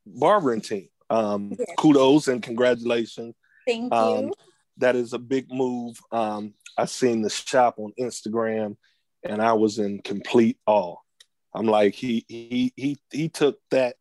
[0.06, 0.90] barbering team.
[1.10, 1.68] Um, yes.
[1.78, 3.36] Kudos and congratulations.
[3.66, 4.34] Thank um, you.
[4.78, 6.00] That is a big move.
[6.12, 8.78] Um, I've seen the shop on Instagram,
[9.24, 10.98] and I was in complete awe.
[11.54, 13.96] I'm like, he he he he took that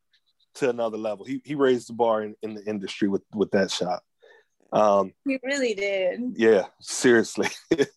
[0.57, 1.25] to another level.
[1.25, 4.03] He he raised the bar in, in the industry with with that shot.
[4.73, 6.35] Um, he really did.
[6.37, 7.49] Yeah, seriously.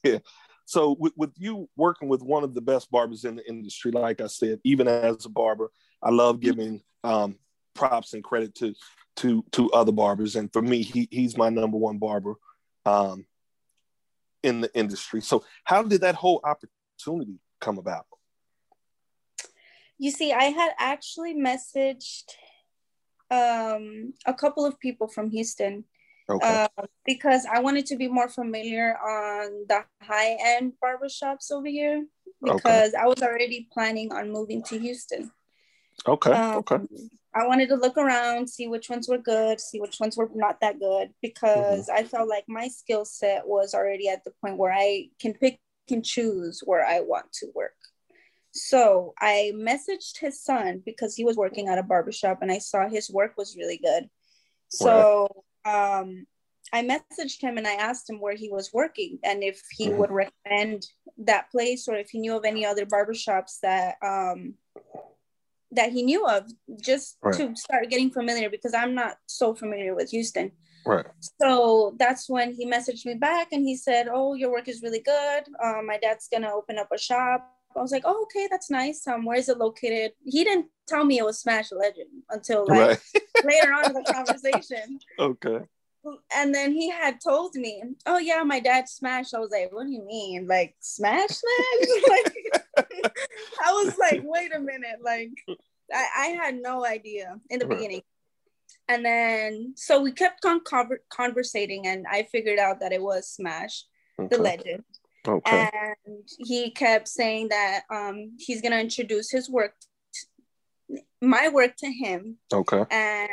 [0.65, 4.21] so with, with you working with one of the best barbers in the industry, like
[4.21, 7.37] I said, even as a barber, I love giving um,
[7.79, 8.75] props and credit to
[9.15, 10.35] to to other barbers.
[10.35, 12.35] And for me, he he's my number one barber
[12.85, 13.25] um,
[14.43, 15.21] in the industry.
[15.21, 18.05] So how did that whole opportunity come about?
[19.97, 22.31] You see, I had actually messaged
[23.31, 25.83] um, a couple of people from Houston
[26.29, 26.67] okay.
[26.77, 32.05] uh, because I wanted to be more familiar on the high end barbershops over here
[32.41, 32.97] because okay.
[32.97, 35.31] I was already planning on moving to Houston.
[36.07, 36.31] Okay.
[36.31, 36.77] Um, okay.
[37.33, 40.61] I wanted to look around, see which ones were good, see which ones were not
[40.61, 41.97] that good, because mm-hmm.
[41.97, 45.59] I felt like my skill set was already at the point where I can pick
[45.91, 47.73] and choose where I want to work.
[48.51, 52.89] So I messaged his son because he was working at a barbershop and I saw
[52.89, 54.09] his work was really good.
[54.69, 55.27] So
[55.65, 56.25] um,
[56.73, 59.97] I messaged him and I asked him where he was working and if he mm-hmm.
[59.97, 60.85] would recommend
[61.19, 64.55] that place or if he knew of any other barbershops that um,
[65.71, 66.49] that he knew of
[66.81, 67.35] just right.
[67.35, 70.51] to start getting familiar because I'm not so familiar with Houston.
[70.85, 71.05] Right.
[71.41, 75.01] So that's when he messaged me back and he said, "Oh, your work is really
[75.01, 75.43] good.
[75.63, 79.05] Um, my dad's gonna open up a shop." I was like, "Oh, okay, that's nice.
[79.07, 82.79] Um, where is it located?" He didn't tell me it was Smash Legend until like
[82.79, 83.23] right.
[83.43, 84.99] later on in the conversation.
[85.19, 85.59] Okay.
[86.33, 89.85] And then he had told me, "Oh yeah, my dad smashed." I was like, "What
[89.85, 92.63] do you mean, like smash smash?" like,
[93.65, 95.31] I was like, "Wait a minute!" Like,
[95.93, 97.77] I, I had no idea in the right.
[97.77, 98.01] beginning.
[98.87, 103.27] And then, so we kept on conver- conversating, and I figured out that it was
[103.27, 103.85] Smash,
[104.19, 104.35] okay.
[104.35, 104.83] the legend.
[105.27, 105.69] Okay.
[105.73, 109.73] And he kept saying that um, he's gonna introduce his work,
[111.21, 112.37] my work to him.
[112.51, 112.83] Okay.
[112.89, 113.29] And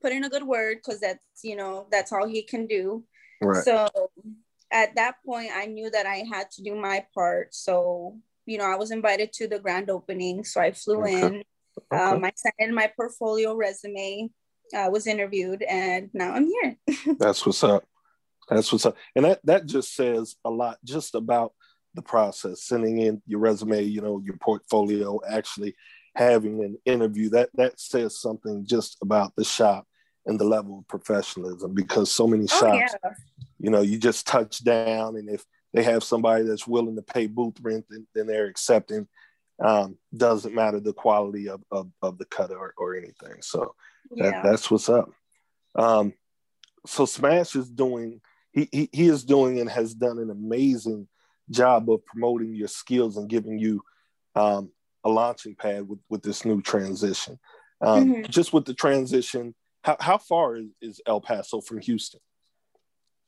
[0.00, 3.04] put in a good word because that's you know that's all he can do.
[3.40, 3.64] Right.
[3.64, 3.88] So
[4.70, 7.54] at that point, I knew that I had to do my part.
[7.54, 11.20] So you know, I was invited to the grand opening, so I flew okay.
[11.20, 11.44] in.
[11.92, 12.02] Okay.
[12.02, 14.30] Um, I sent in my portfolio resume,
[14.76, 16.76] uh, was interviewed, and now I'm here.
[17.18, 17.84] That's what's up.
[18.48, 18.96] That's what's up.
[19.16, 21.52] And that, that just says a lot just about
[21.94, 25.74] the process, sending in your resume, you know, your portfolio, actually
[26.14, 27.30] having an interview.
[27.30, 29.86] That that says something just about the shop
[30.26, 33.10] and the level of professionalism because so many oh, shops, yeah.
[33.58, 37.26] you know, you just touch down and if they have somebody that's willing to pay
[37.26, 39.06] booth rent, then, then they're accepting
[39.62, 43.36] um, doesn't matter the quality of, of, of the cut or, or anything.
[43.40, 43.74] So
[44.16, 44.42] that, yeah.
[44.42, 45.10] that's what's up.
[45.74, 46.14] Um,
[46.86, 48.20] so Smash is doing,
[48.52, 51.08] he, he, he is doing and has done an amazing
[51.50, 53.82] job of promoting your skills and giving you
[54.34, 54.70] um,
[55.04, 57.38] a launching pad with, with this new transition.
[57.80, 58.22] Um, mm-hmm.
[58.30, 62.20] Just with the transition, how, how far is, is El Paso from Houston?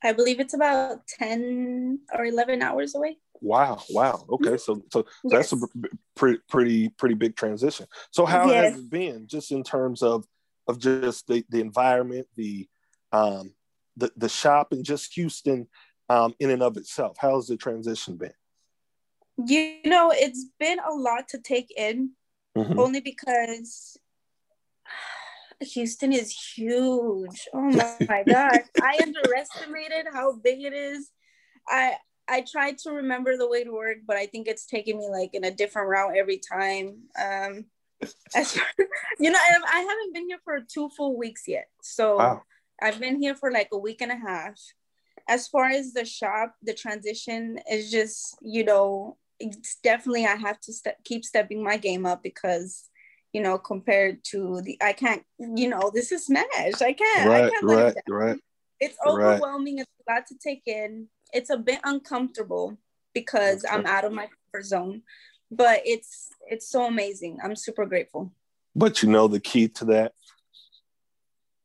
[0.03, 3.17] I believe it's about 10 or 11 hours away.
[3.41, 4.25] Wow, wow.
[4.29, 5.49] Okay, so so yes.
[5.49, 5.67] that's a
[6.15, 7.85] pretty pretty pretty big transition.
[8.11, 8.73] So how yes.
[8.73, 10.25] has it been just in terms of
[10.67, 12.67] of just the, the environment, the
[13.11, 13.53] um
[13.95, 15.67] the the shop and just Houston
[16.09, 17.17] um in and of itself?
[17.19, 18.33] How has the transition been?
[19.45, 22.11] You know, it's been a lot to take in
[22.57, 22.79] mm-hmm.
[22.79, 23.97] only because
[25.59, 27.47] Houston is huge.
[27.53, 28.59] Oh my, my god.
[28.81, 31.09] I underestimated how big it is.
[31.67, 35.09] I I tried to remember the way to work, but I think it's taking me
[35.09, 37.03] like in a different route every time.
[37.19, 37.65] Um,
[38.35, 38.59] as,
[39.19, 41.67] you know, I, I, haven't been here for two full weeks yet.
[41.81, 42.43] So wow.
[42.81, 44.59] I've been here for like a week and a half.
[45.29, 50.59] As far as the shop, the transition is just, you know, it's definitely I have
[50.61, 52.89] to ste- keep stepping my game up because,
[53.37, 56.81] you know, compared to the, I can't, you know, this is smash.
[56.81, 57.29] I can't.
[57.29, 58.39] Right, I can't right, it right.
[58.79, 59.77] It's overwhelming.
[59.77, 59.85] Right.
[59.85, 62.77] It's a lot to take in it's a bit uncomfortable
[63.13, 63.73] because okay.
[63.73, 65.01] I'm out of my comfort zone,
[65.51, 67.39] but it's it's so amazing.
[67.43, 68.31] I'm super grateful.
[68.75, 70.13] But you know the key to that.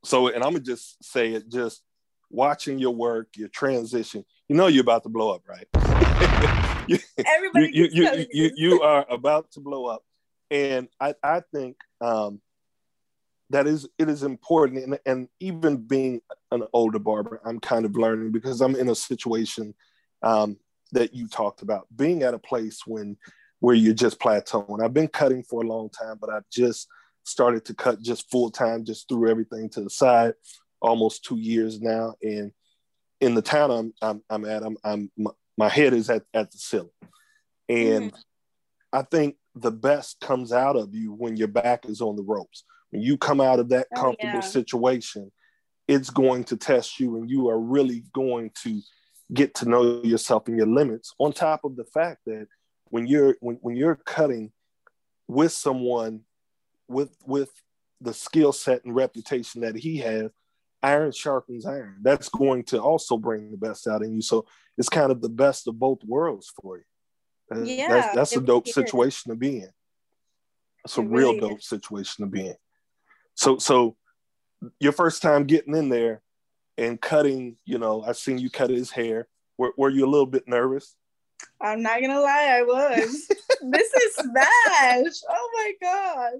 [0.04, 1.82] So, and I'm gonna just say it: just
[2.30, 4.24] watching your work, your transition.
[4.48, 5.66] You know you're about to blow up, right?
[6.88, 10.02] you, Everybody, you you, you, you, you are about to blow up,
[10.52, 12.40] and I I think um,
[13.50, 14.84] that is it is important.
[14.84, 18.94] And, and even being an older barber i'm kind of learning because i'm in a
[18.94, 19.74] situation
[20.22, 20.58] um,
[20.92, 21.86] that you talked about.
[21.94, 23.16] Being at a place when
[23.60, 24.84] where you're just plateauing.
[24.84, 26.88] I've been cutting for a long time but i've just
[27.24, 30.34] started to cut just full time just threw everything to the side
[30.80, 32.14] almost two years now.
[32.22, 32.52] And
[33.20, 36.50] in the town i'm i'm, I'm at i'm, I'm my, my head is at, at
[36.50, 36.90] the ceiling.
[37.68, 38.16] And mm-hmm.
[38.92, 42.64] I think the best comes out of you when your back is on the ropes.
[42.90, 44.40] When you come out of that Oh, comfortable yeah.
[44.40, 45.33] situation,
[45.88, 48.81] it's going to test you and you are really going to
[49.33, 52.46] get to know yourself and your limits on top of the fact that
[52.90, 54.52] when you're when, when you're cutting
[55.28, 56.20] with someone
[56.88, 57.50] with with
[58.00, 60.31] the skill set and reputation that he has
[60.83, 64.44] iron sharpens iron that's going to also bring the best out in you so
[64.76, 66.85] it's kind of the best of both worlds for you
[67.54, 69.70] Yeah, that's, that's a dope situation to be in
[70.84, 71.68] it's a It real really dope is.
[71.68, 72.56] situation to be in
[73.34, 73.96] so so
[74.78, 76.22] your first time getting in there
[76.78, 80.26] and cutting you know i've seen you cut his hair were, were you a little
[80.26, 80.96] bit nervous
[81.60, 83.28] I'm not gonna lie, I was.
[83.70, 85.22] this is smash.
[85.28, 86.32] Oh my god.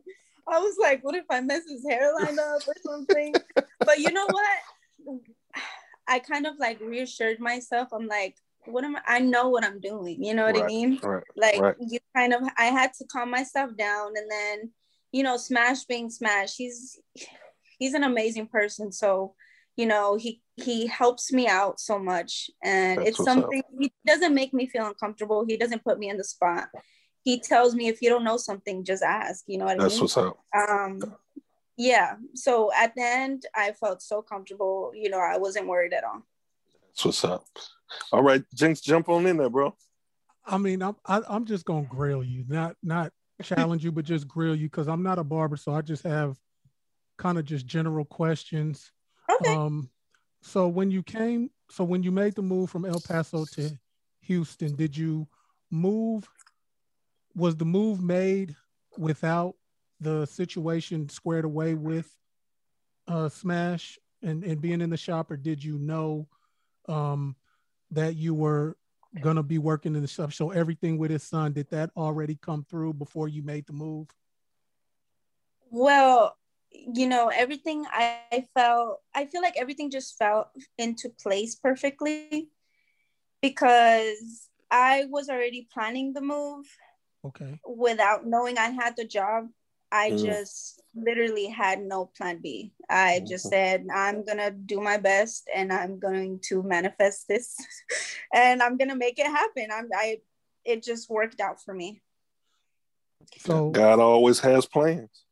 [0.49, 3.35] I was like, what if I mess his hairline up or something?
[3.81, 5.21] but you know what?
[6.09, 7.89] I kind of like reassured myself.
[7.93, 9.01] I'm like, what am I?
[9.07, 10.23] I know what I'm doing.
[10.23, 10.99] You know what I mean?
[11.03, 11.77] right Like Right.
[11.81, 14.71] you kind of I had to calm myself down and then,
[15.11, 16.99] you know, Smash being Smash, he's
[17.79, 18.93] he's an amazing person.
[18.93, 19.35] So,
[19.77, 22.51] you know, he he helps me out so much.
[22.63, 23.43] And That's it's what's up.
[23.43, 25.45] something he doesn't make me feel uncomfortable.
[25.47, 26.69] He doesn't put me in the spot.
[27.25, 29.45] He tells me if you don't know something, just ask.
[29.47, 29.89] You know what I mean?
[29.89, 31.01] that's what's up um
[31.77, 32.17] yeah.
[32.35, 36.23] So at the end I felt so comfortable, you know, I wasn't worried at all.
[36.89, 37.47] that's what's up
[38.13, 39.75] all right jinx jump on in there bro
[40.45, 44.27] I mean, I'm I, I'm just gonna grill you, not not challenge you, but just
[44.27, 46.37] grill you because I'm not a barber, so I just have
[47.17, 48.93] kind of just general questions.
[49.31, 49.55] Okay.
[49.55, 49.91] Um,
[50.43, 53.71] so when you came, so when you made the move from El Paso to
[54.23, 55.29] Houston, did you
[55.71, 56.29] move?
[57.35, 58.55] Was the move made
[58.99, 59.55] without
[60.01, 62.11] the situation squared away with
[63.09, 66.27] uh, Smash and, and being in the shop, or did you know
[66.89, 67.37] um,
[67.93, 68.77] that you were
[69.21, 70.33] gonna be working in the shop?
[70.33, 74.09] So everything with his son, did that already come through before you made the move?
[75.71, 76.37] Well,
[76.71, 82.49] you know, everything I, I felt, I feel like everything just fell into place perfectly
[83.41, 86.67] because I was already planning the move
[87.25, 87.61] Okay.
[87.67, 89.49] without knowing I had the job.
[89.93, 90.25] I Mm.
[90.25, 92.73] just literally had no plan B.
[92.89, 93.51] I just Mhm.
[93.51, 97.57] said, I'm going to do my best and I'm going to manifest this
[98.33, 99.69] and I'm going to make it happen.
[99.73, 100.19] I'm, I,
[100.65, 102.03] it just worked out for me.
[103.39, 105.25] So god always has plans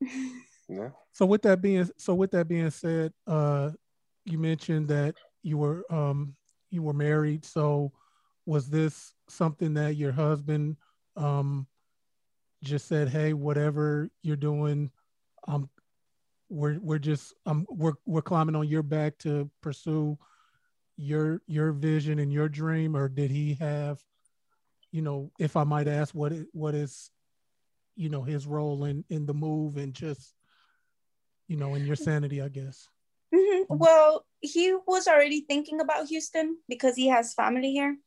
[0.68, 3.70] yeah so with that being so with that being said, uh,
[4.24, 6.34] you mentioned that you were um
[6.70, 7.44] you were married.
[7.44, 7.92] So
[8.46, 10.76] was this something that your husband
[11.16, 11.68] um
[12.64, 14.90] just said, "Hey, whatever you're doing,
[15.46, 15.68] um,
[16.48, 20.18] we're we're just um we're we're climbing on your back to pursue
[20.96, 24.02] your your vision and your dream," or did he have,
[24.90, 27.10] you know, if I might ask, what is, what is,
[27.96, 30.34] you know, his role in in the move and just,
[31.48, 32.88] you know, in your sanity, I guess.
[33.34, 33.66] Mhm.
[33.68, 37.98] Well, he was already thinking about Houston because he has family here.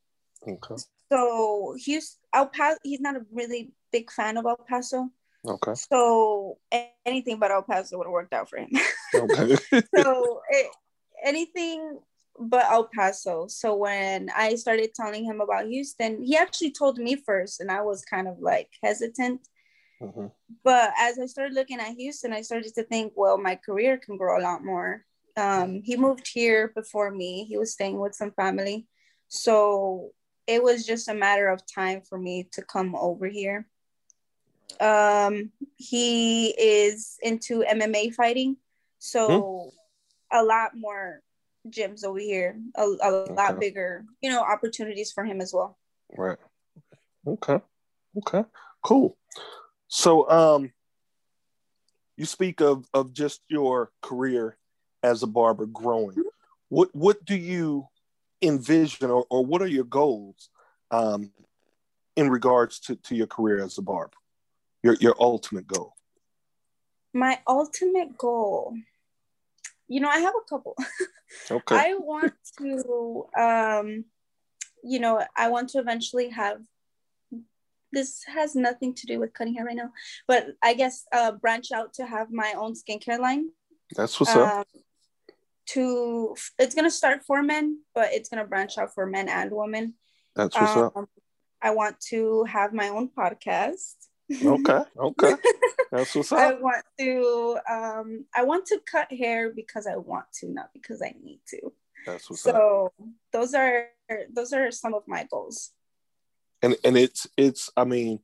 [0.48, 0.76] okay
[1.12, 5.10] So Houston, El Paso, he's not a really big fan of El Paso.
[5.56, 6.58] okay So
[7.06, 8.70] anything but El Paso would have worked out for him.
[9.16, 9.56] okay
[9.96, 10.68] so it,
[11.24, 12.00] anything
[12.40, 13.48] but El Paso.
[13.48, 17.82] So when I started telling him about Houston, he actually told me first, and I
[17.82, 19.42] was kind of like hesitant.
[20.00, 20.32] Mhm.
[20.64, 24.16] But as I started looking at Houston, I started to think, well, my career can
[24.18, 25.04] grow a lot more.
[25.36, 27.46] Um, he moved here before me.
[27.50, 28.86] He was staying with some family,
[29.28, 30.12] so
[30.48, 33.68] it was just a matter of time for me to come over here.
[34.80, 38.58] Um, he is into MMA fighting,
[39.00, 39.72] so
[40.32, 41.22] a lot more
[41.68, 43.60] gyms over here, a, a lot Okay.
[43.60, 45.78] bigger, you know, opportunities for him as well.
[46.16, 46.38] Right.
[47.26, 47.60] Okay.
[48.18, 48.44] Okay.
[48.84, 49.18] Cool.
[49.88, 50.72] So um
[52.16, 54.58] you speak of of just your career
[55.04, 56.24] as a barber growing.
[56.70, 57.88] What what do you
[58.42, 60.50] envision or, or what are your goals
[60.92, 61.32] um
[62.16, 64.18] in regards to, to your career as a barber?
[64.84, 65.94] Your your ultimate goal.
[67.14, 68.76] My ultimate goal,
[69.88, 70.76] you know, I have a couple.
[71.52, 71.76] Okay.
[71.76, 74.06] I want to, um,
[74.84, 76.62] you know, I want to eventually have.
[77.92, 79.92] This has nothing to do with cutting hair right now,
[80.28, 83.50] but I guess uh, branch out to have my own skincare line.
[83.96, 84.68] That's what's up.
[85.74, 89.96] To it's gonna start for men, but it's gonna branch out for men and women.
[90.36, 90.96] That's what's up.
[90.96, 91.08] Um,
[91.62, 93.96] I want to have my own podcast.
[94.32, 94.82] Okay.
[94.98, 95.34] Okay.
[95.92, 96.40] That's what's up.
[96.40, 101.02] I want to um I want to cut hair because I want to, not because
[101.02, 101.72] I need to.
[102.06, 102.56] That's what's up.
[102.56, 102.94] So
[103.34, 103.88] those are
[104.34, 105.72] those are some of my goals.
[106.64, 108.20] and and it's it's i mean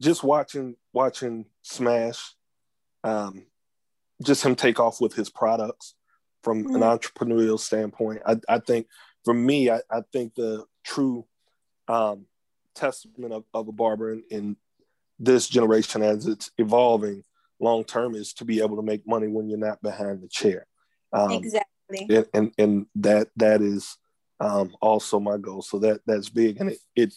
[0.00, 2.34] just watching watching Smash,
[3.02, 3.46] um,
[4.22, 5.95] just him take off with his products
[6.46, 6.76] from mm-hmm.
[6.76, 8.22] an entrepreneurial standpoint.
[8.24, 8.86] I, I think
[9.24, 11.26] for me, I, I think the true
[11.88, 12.26] um,
[12.76, 14.56] testament of, of a barber in, in
[15.18, 17.24] this generation as it's evolving
[17.58, 20.68] long term is to be able to make money when you're not behind the chair.
[21.12, 22.06] Um, exactly.
[22.10, 23.96] And, and, and that that is
[24.38, 25.62] um, also my goal.
[25.62, 27.14] So that that's big, and it it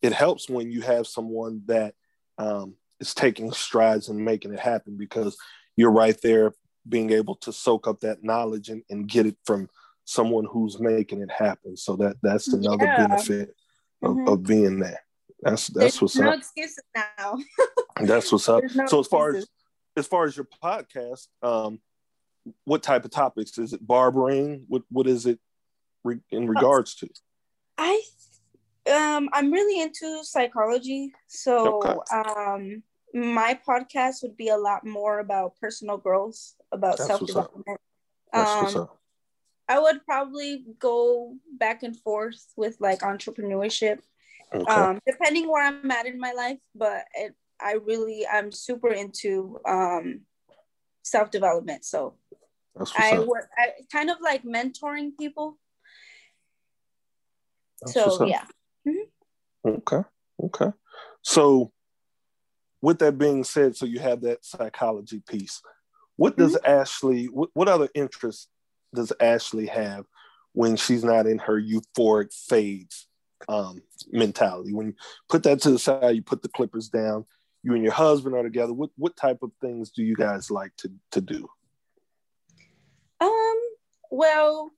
[0.00, 1.94] it helps when you have someone that
[2.38, 5.36] um, is taking strides and making it happen because
[5.76, 6.54] you're right there
[6.88, 9.68] being able to soak up that knowledge and, and get it from
[10.04, 11.76] someone who's making it happen.
[11.76, 13.06] So that that's another yeah.
[13.06, 13.54] benefit
[14.02, 14.28] of, mm-hmm.
[14.28, 15.00] of being there.
[15.40, 16.38] That's that's There's what's no up.
[16.38, 17.38] excuses now.
[18.00, 18.62] that's what's up.
[18.74, 19.50] No so as far excuses.
[19.96, 21.80] as as far as your podcast, um,
[22.64, 23.86] what type of topics is it?
[23.86, 24.64] Barbering?
[24.68, 25.38] What what is it
[26.04, 27.08] re- in regards to?
[27.78, 28.02] I
[28.90, 31.96] um I'm really into psychology, so okay.
[32.14, 32.82] um
[33.14, 37.80] my podcast would be a lot more about personal growth, about self development.
[38.32, 38.88] Um,
[39.68, 43.98] I would probably go back and forth with like entrepreneurship,
[44.54, 44.72] okay.
[44.72, 46.58] um, depending where I'm at in my life.
[46.74, 50.22] But it, I really, I'm super into um,
[51.02, 51.84] self development.
[51.84, 52.14] So
[52.96, 55.58] I would, I kind of like mentoring people.
[57.82, 58.44] That's so yeah.
[58.88, 59.68] Mm-hmm.
[59.68, 60.08] Okay.
[60.44, 60.72] Okay.
[61.22, 61.72] So
[62.82, 65.62] with that being said, so you have that psychology piece.
[66.16, 66.70] What does mm-hmm.
[66.70, 67.26] Ashley?
[67.26, 68.48] What, what other interests
[68.94, 70.04] does Ashley have
[70.52, 72.90] when she's not in her euphoric fade
[73.48, 74.74] um, mentality?
[74.74, 74.94] When you
[75.28, 77.24] put that to the side, you put the clippers down.
[77.62, 78.72] You and your husband are together.
[78.72, 81.48] What what type of things do you guys like to to do?
[83.20, 83.60] Um.
[84.10, 84.72] Well,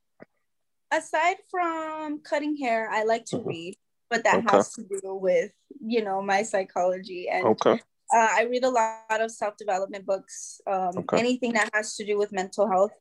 [0.92, 3.48] aside from cutting hair, I like to mm-hmm.
[3.48, 3.76] read,
[4.11, 4.57] but that okay.
[4.57, 5.50] has to do with
[5.80, 7.80] you know my psychology and okay.
[8.14, 11.18] Uh, I read a lot of self development books, um, okay.
[11.18, 12.92] anything that has to do with mental health.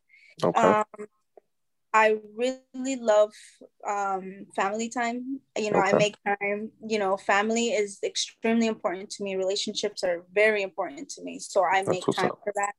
[0.44, 0.60] Okay.
[0.60, 0.86] Um,
[1.94, 3.32] I really love
[3.88, 5.40] um, family time.
[5.56, 5.92] You know, okay.
[5.92, 6.72] I make time.
[6.88, 9.36] You know, family is extremely important to me.
[9.36, 11.38] Relationships are very important to me.
[11.38, 12.40] So I make time up.
[12.44, 12.74] for that.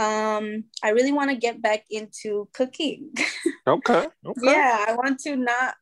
[0.00, 3.10] Um, I really want to get back into cooking.
[3.66, 4.06] okay.
[4.24, 4.40] okay.
[4.40, 5.74] Yeah, I want to not.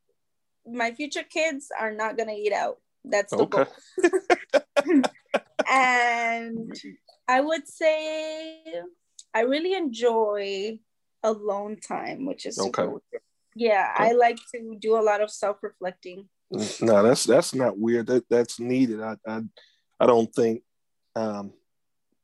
[0.67, 2.79] My future kids are not gonna eat out.
[3.05, 3.67] That's the okay.
[4.85, 5.03] goal.
[5.69, 6.73] and
[7.29, 8.63] I would say
[9.35, 10.79] I really enjoy
[11.23, 12.89] alone time, which is okay.
[13.55, 14.11] Yeah, okay.
[14.11, 16.29] I like to do a lot of self-reflecting.
[16.81, 18.07] No, that's that's not weird.
[18.09, 19.01] That that's needed.
[19.01, 19.43] I I,
[19.99, 20.63] I don't think
[21.17, 21.53] um,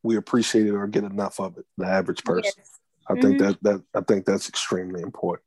[0.03, 1.64] we appreciate it or get enough of it.
[1.76, 2.53] The average person.
[2.57, 2.78] Yes.
[3.09, 3.22] I mm-hmm.
[3.22, 5.47] think that that I think that's extremely important.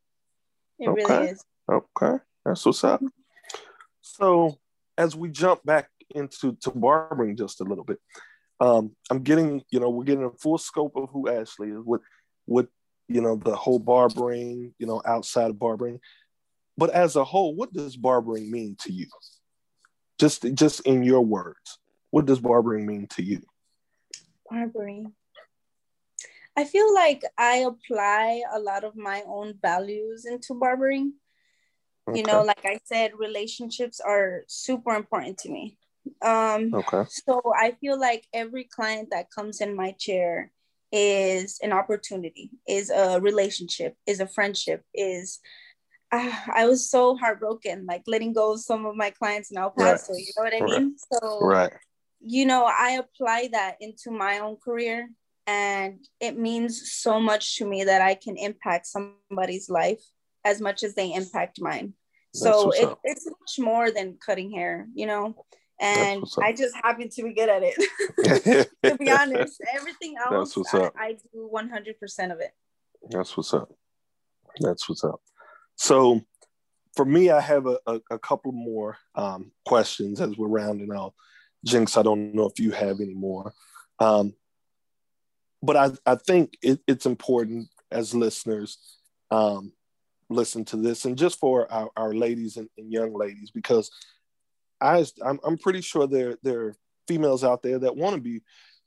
[0.80, 1.04] It okay.
[1.04, 1.44] really is.
[1.72, 3.02] Okay, that's what's up.
[4.02, 4.58] So
[4.98, 8.00] as we jump back into to barbering just a little bit,
[8.60, 12.02] um, I'm getting, you know, we're getting a full scope of who Ashley is, what,
[12.46, 12.68] what,
[13.08, 16.00] you know, the whole barbering, you know, outside of barbering.
[16.78, 19.08] But as a whole, what does barbering mean to you?
[20.20, 21.80] Just, just in your words,
[22.12, 23.42] what does barbering mean to you?
[24.50, 25.14] Barbering.
[26.56, 31.14] I feel like I apply a lot of my own values into barbering.
[32.08, 32.20] Okay.
[32.20, 35.78] You know, like I said, relationships are super important to me.
[36.22, 37.04] Um, okay.
[37.10, 40.52] So I feel like every client that comes in my chair
[40.92, 45.40] is an opportunity, is a relationship, is a friendship, is.
[46.12, 49.72] Uh, I was so heartbroken, like letting go of some of my clients in El
[49.72, 50.12] Paso.
[50.12, 50.20] Right.
[50.20, 50.82] You know what I right.
[50.82, 50.96] mean?
[51.14, 51.74] So, right.
[52.20, 55.10] You know, I apply that into my own career,
[55.48, 60.04] and it means so much to me that I can impact somebody's life
[60.44, 61.94] as much as they impact mine.
[62.34, 65.36] So it, it's much more than cutting hair, you know
[65.82, 68.70] and I just happen to be good at it.
[68.84, 72.52] to be honest, everything else I, I, do 100% of it.
[73.10, 73.74] That's what's up.
[74.60, 75.22] That's what's up.
[75.76, 76.22] So,
[76.96, 81.14] for me, I have a, a, a couple more um, questions as we're rounding out.
[81.66, 83.54] Jinx, I don't know if you have any more.
[84.00, 84.34] Um,
[85.64, 88.78] but I, I think it, it's important as listeners
[89.32, 89.74] um,
[90.30, 93.90] listen to this and just for our, our ladies and, and young ladies because
[94.82, 96.76] I I'm, I'm pretty sure there there are
[97.08, 98.42] females out there that want to be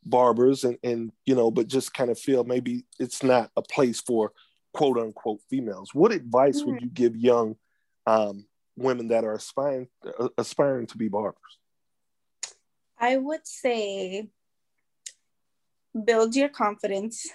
[0.05, 4.01] barbers and and you know but just kind of feel maybe it's not a place
[4.01, 4.33] for
[4.73, 5.95] quote unquote females.
[5.95, 6.73] What advice mm-hmm.
[6.73, 7.57] would you give young
[8.07, 9.89] um, women that are aspiring
[10.19, 11.41] uh, aspiring to be barbers?
[12.99, 14.29] I would say
[16.05, 17.29] build your confidence.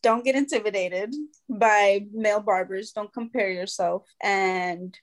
[0.00, 1.12] Don't get intimidated
[1.48, 2.92] by male barbers.
[2.92, 4.96] Don't compare yourself and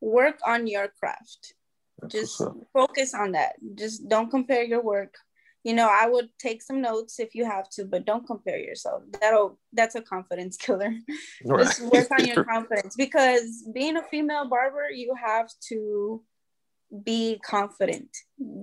[0.00, 1.54] work on your craft
[2.02, 2.42] That's just
[2.72, 3.54] focus on that.
[3.74, 5.14] Just don't compare your work.
[5.64, 9.04] You know, I would take some notes if you have to, but don't compare yourself.
[9.20, 10.92] That'll that's a confidence killer.
[11.44, 11.64] Right.
[11.64, 16.22] Just work on your confidence because being a female barber, you have to
[17.04, 18.08] be confident.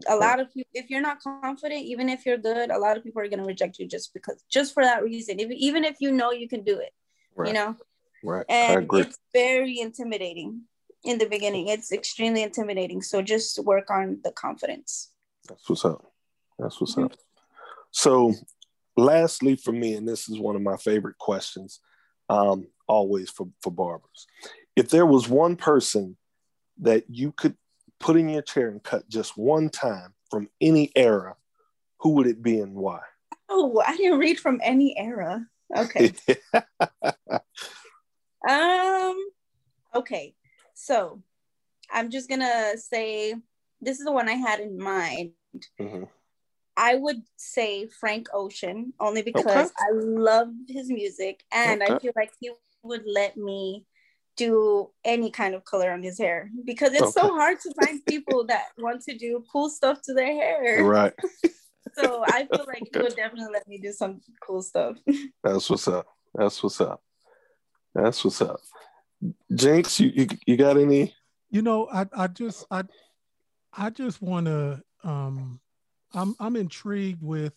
[0.08, 3.04] A lot of people, if you're not confident, even if you're good, a lot of
[3.04, 5.40] people are going to reject you just because, just for that reason.
[5.40, 6.92] If, even if you know you can do it,
[7.36, 7.48] right.
[7.48, 7.76] you know.
[8.24, 8.46] Right.
[8.50, 10.64] And it's very intimidating
[11.04, 11.68] in the beginning.
[11.68, 13.02] It's extremely intimidating.
[13.02, 15.12] So just work on the confidence.
[15.48, 16.12] That's what's up.
[16.58, 17.06] That's what's mm-hmm.
[17.06, 17.14] up.
[17.92, 18.34] So,
[18.96, 21.80] lastly, for me, and this is one of my favorite questions,
[22.30, 24.28] um, always for for barbers.
[24.76, 26.18] If there was one person
[26.82, 27.56] that you could
[28.00, 31.36] put in your chair and cut just one time from any era,
[32.00, 33.02] who would it be and why?
[33.50, 35.46] Oh, I didn't read from any era.
[35.76, 36.14] Okay.
[38.48, 39.18] um
[39.96, 40.36] okay.
[40.80, 41.22] So
[41.92, 43.36] I'm just gonna say
[43.82, 45.32] this is the one I had in mind.
[45.80, 46.06] Mm-hmm.
[46.78, 49.70] I would say Frank Ocean only because okay.
[49.78, 51.94] I love his music and okay.
[51.94, 52.52] I feel like he
[52.84, 53.86] would let me
[54.38, 57.28] do any kind of color on his hair because it's okay.
[57.28, 60.86] so hard to find people that want to do cool stuff to their hair.
[60.86, 61.14] Right.
[61.94, 64.96] so I feel like he would definitely let me do some cool stuff.
[65.44, 66.08] That's what's up.
[66.34, 67.02] That's what's up.
[67.94, 68.62] That's what's up.
[69.54, 71.14] Jinx, you, you, you got any?
[71.50, 72.84] You know, I, I just I
[73.74, 75.60] I just want to um
[76.14, 77.54] I'm I'm intrigued with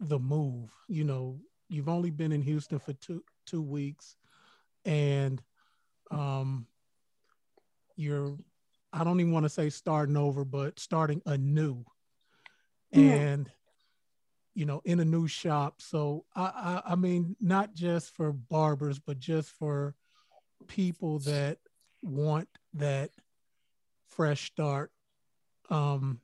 [0.00, 0.70] the move.
[0.88, 4.16] You know, you've only been in Houston for two two weeks,
[4.84, 5.42] and
[6.10, 6.66] um,
[7.96, 8.36] you're
[8.92, 11.84] I don't even want to say starting over, but starting anew,
[12.92, 13.50] and
[14.54, 15.82] you know, in a new shop.
[15.82, 16.42] So I,
[16.86, 19.94] I I mean, not just for barbers, but just for
[20.66, 21.58] people that
[22.02, 23.10] want that
[24.08, 24.90] fresh start.
[25.70, 26.20] Um,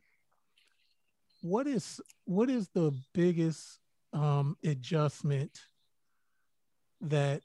[1.43, 3.79] what is what is the biggest
[4.13, 5.61] um, adjustment
[7.01, 7.43] that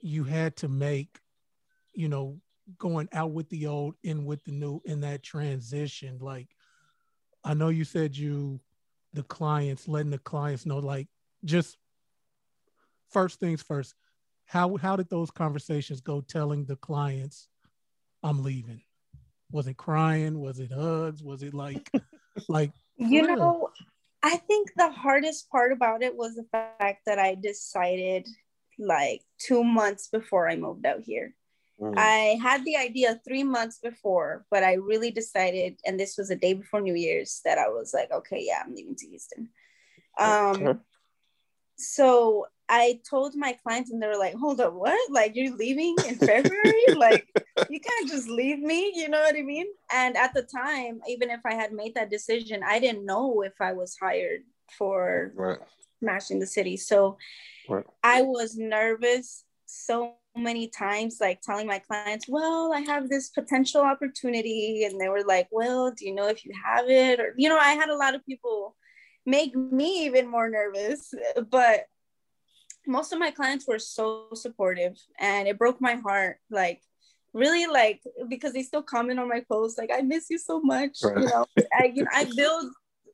[0.00, 1.18] you had to make,
[1.92, 2.40] you know,
[2.78, 6.18] going out with the old, in with the new, in that transition?
[6.20, 6.48] Like,
[7.44, 8.60] I know you said you,
[9.12, 11.08] the clients, letting the clients know, like,
[11.44, 11.76] just
[13.10, 13.94] first things first.
[14.50, 16.22] How how did those conversations go?
[16.22, 17.46] Telling the clients,
[18.24, 18.82] I'm leaving.
[19.52, 20.40] Was it crying?
[20.40, 21.22] Was it hugs?
[21.22, 21.88] Was it like,
[22.48, 23.36] like you real?
[23.36, 23.68] know?
[24.24, 28.26] I think the hardest part about it was the fact that I decided
[28.76, 31.32] like two months before I moved out here.
[31.80, 31.94] Mm.
[31.96, 36.36] I had the idea three months before, but I really decided, and this was a
[36.36, 39.48] day before New Year's, that I was like, okay, yeah, I'm leaving to Houston.
[40.18, 40.78] Um, okay.
[41.76, 45.10] So I told my clients, and they were like, hold up, what?
[45.10, 46.94] Like, you're leaving in February?
[46.96, 47.26] like,
[47.68, 49.66] you can't just leave me, you know what I mean?
[49.92, 53.54] And at the time, even if I had made that decision, I didn't know if
[53.60, 54.42] I was hired
[54.78, 55.58] for right.
[56.00, 56.76] Smashing the City.
[56.76, 57.18] So
[57.68, 57.84] Right.
[58.02, 63.82] I was nervous so many times, like telling my clients, well, I have this potential
[63.82, 64.84] opportunity.
[64.84, 67.20] And they were like, well, do you know if you have it?
[67.20, 68.76] Or, you know, I had a lot of people
[69.24, 71.14] make me even more nervous.
[71.48, 71.86] But
[72.90, 76.38] most of my clients were so supportive and it broke my heart.
[76.50, 76.82] Like,
[77.32, 80.98] really like because they still comment on my posts like i miss you so much
[81.04, 81.16] right.
[81.16, 81.46] you know
[81.78, 82.72] i you know i build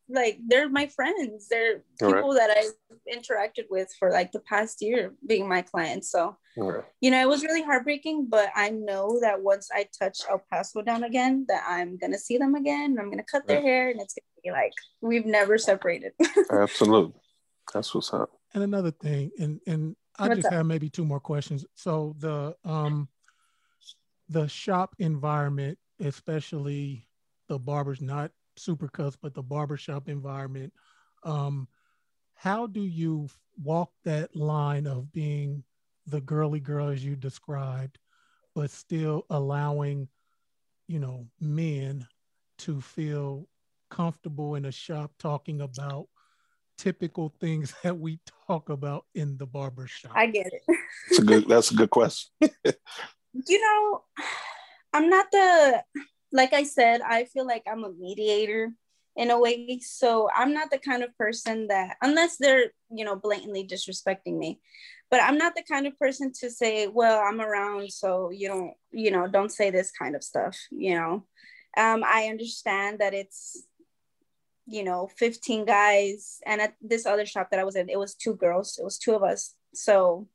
[0.09, 1.49] like they're my friends.
[1.49, 2.49] They're people right.
[2.49, 6.11] that I've interacted with for like the past year being my clients.
[6.11, 6.85] So right.
[7.01, 10.83] you know, it was really heartbreaking, but I know that once I touch El Paso
[10.83, 12.97] down again, that I'm gonna see them again.
[12.99, 16.13] I'm gonna cut their hair and it's gonna be like we've never separated.
[16.51, 17.21] Absolutely.
[17.75, 18.31] That's what's up.
[18.57, 20.55] And another thing, and and I what's just up?
[20.55, 21.67] have maybe two more questions.
[21.75, 23.07] So the um
[24.31, 27.07] the shop environment, especially
[27.49, 30.73] the barbers not Supercuts, but the barbershop environment.
[31.23, 31.69] Um,
[32.35, 33.29] how do you
[33.63, 35.63] walk that line of being
[36.07, 37.99] the girly girl as you described,
[38.55, 40.09] but still allowing,
[40.89, 42.09] you know, men
[42.61, 43.49] to feel
[43.91, 46.09] comfortable in a shop talking about
[46.77, 50.13] typical things that we talk about in the barbershop?
[50.15, 50.63] I get it.
[51.09, 52.31] That's a good that's a good question.
[52.41, 54.05] you know,
[54.93, 55.83] I'm not the
[56.33, 58.73] like I said, I feel like I'm a mediator
[59.17, 59.81] in a way.
[59.81, 64.61] So I'm not the kind of person that, unless they're, you know, blatantly disrespecting me,
[65.11, 68.75] but I'm not the kind of person to say, well, I'm around, so you don't,
[68.93, 71.25] you know, don't say this kind of stuff, you know.
[71.77, 73.65] Um, I understand that it's,
[74.67, 76.41] you know, 15 guys.
[76.47, 78.99] And at this other shop that I was in, it was two girls, it was
[78.99, 79.55] two of us.
[79.75, 80.29] So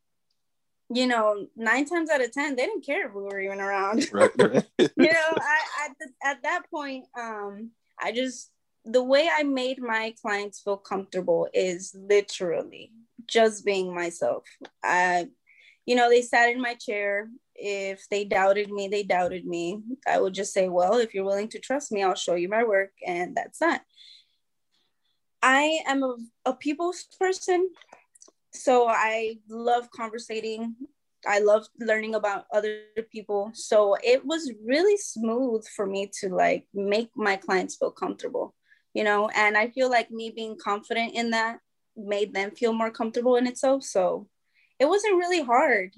[0.93, 4.09] you know, nine times out of ten, they didn't care if we were even around.
[4.13, 4.31] Right.
[4.37, 8.51] you know, I at the, at that point, um, I just
[8.83, 12.91] the way I made my clients feel comfortable is literally
[13.27, 14.43] just being myself.
[14.83, 15.29] I,
[15.85, 17.29] you know, they sat in my chair.
[17.55, 19.79] If they doubted me, they doubted me.
[20.07, 22.63] I would just say, well, if you're willing to trust me, I'll show you my
[22.63, 23.83] work, and that's that.
[25.41, 26.15] I am a,
[26.45, 27.69] a people's person.
[28.53, 30.75] So I love conversating.
[31.27, 32.81] I love learning about other
[33.11, 33.51] people.
[33.53, 38.55] So it was really smooth for me to like make my clients feel comfortable,
[38.93, 41.59] you know, and I feel like me being confident in that
[41.95, 43.83] made them feel more comfortable in itself.
[43.83, 44.27] So
[44.79, 45.93] it wasn't really hard.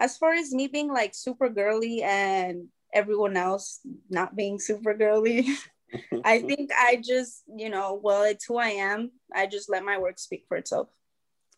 [0.00, 5.46] As far as me being like super girly and everyone else not being super girly,
[6.24, 9.10] I think I just, you know, well, it's who I am.
[9.34, 10.88] I just let my work speak for itself.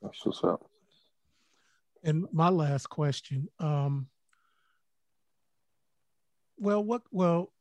[0.01, 0.65] That's what's up.
[2.05, 4.09] And my last question, um,
[6.59, 7.53] well, what, well,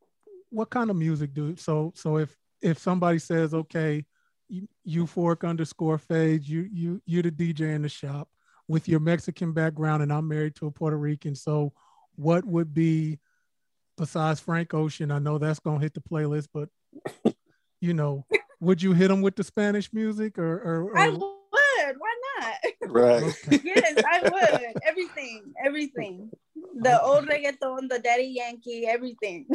[0.50, 1.94] what kind of music do so?
[1.96, 4.06] So if if somebody says, okay,
[4.48, 8.30] you, euphoric underscore fade, you you you're the DJ in the shop
[8.68, 11.36] with your Mexican background, and I'm married to a Puerto Rican.
[11.36, 11.74] So,
[12.16, 13.20] what would be
[13.98, 15.12] besides Frank Ocean?
[15.12, 16.70] I know that's gonna hit the playlist, but
[17.82, 18.26] you know,
[18.60, 20.58] would you hit them with the Spanish music or?
[20.60, 20.98] or, or...
[20.98, 21.20] I would.
[21.98, 22.56] Why not?
[22.90, 23.24] Right.
[23.64, 24.82] yes, I would.
[24.88, 26.30] Everything, everything.
[26.82, 29.48] The old reggaeton, the Daddy Yankee, everything.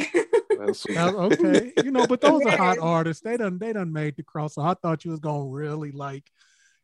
[0.59, 2.53] okay, you know, but those yes.
[2.53, 3.23] are hot artists.
[3.23, 4.55] They done they done made the cross.
[4.55, 6.29] So I thought you was gonna really like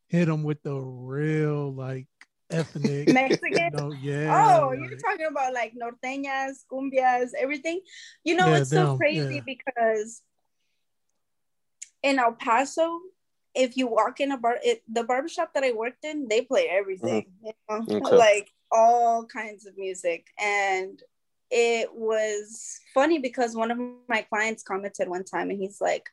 [0.08, 2.08] hit them with the real like
[2.50, 3.72] ethnic Mexican.
[3.74, 4.60] You know, yeah.
[4.60, 7.82] Oh, like, you're talking about like norteñas, cumbias, everything.
[8.24, 9.42] You know, yeah, it's so them, crazy yeah.
[9.46, 10.22] because
[12.02, 13.00] in El Paso,
[13.56, 16.68] if you walk in a bar, it, the barbershop that I worked in, they play
[16.70, 17.92] everything, mm-hmm.
[17.92, 18.08] you know?
[18.08, 18.16] okay.
[18.16, 20.28] like all kinds of music.
[20.40, 21.02] And
[21.52, 23.78] it was funny because one of
[24.10, 26.10] my clients commented one time and he's like,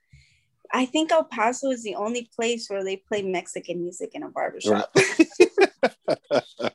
[0.72, 4.28] I think El Paso is the only place where they play Mexican music in a
[4.28, 4.90] barbershop.
[4.94, 5.28] Right.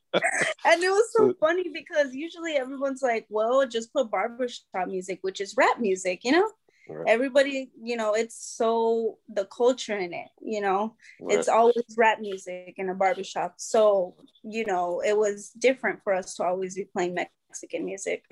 [0.66, 5.40] and it was so funny because usually everyone's like, well, just put barbershop music, which
[5.40, 6.50] is rap music, you know?
[6.88, 7.08] Right.
[7.08, 11.38] Everybody, you know, it's so the culture in it, you know, right.
[11.38, 13.56] it's always rap music in a barbershop.
[13.58, 18.24] So, you know, it was different for us to always be playing Mexican music.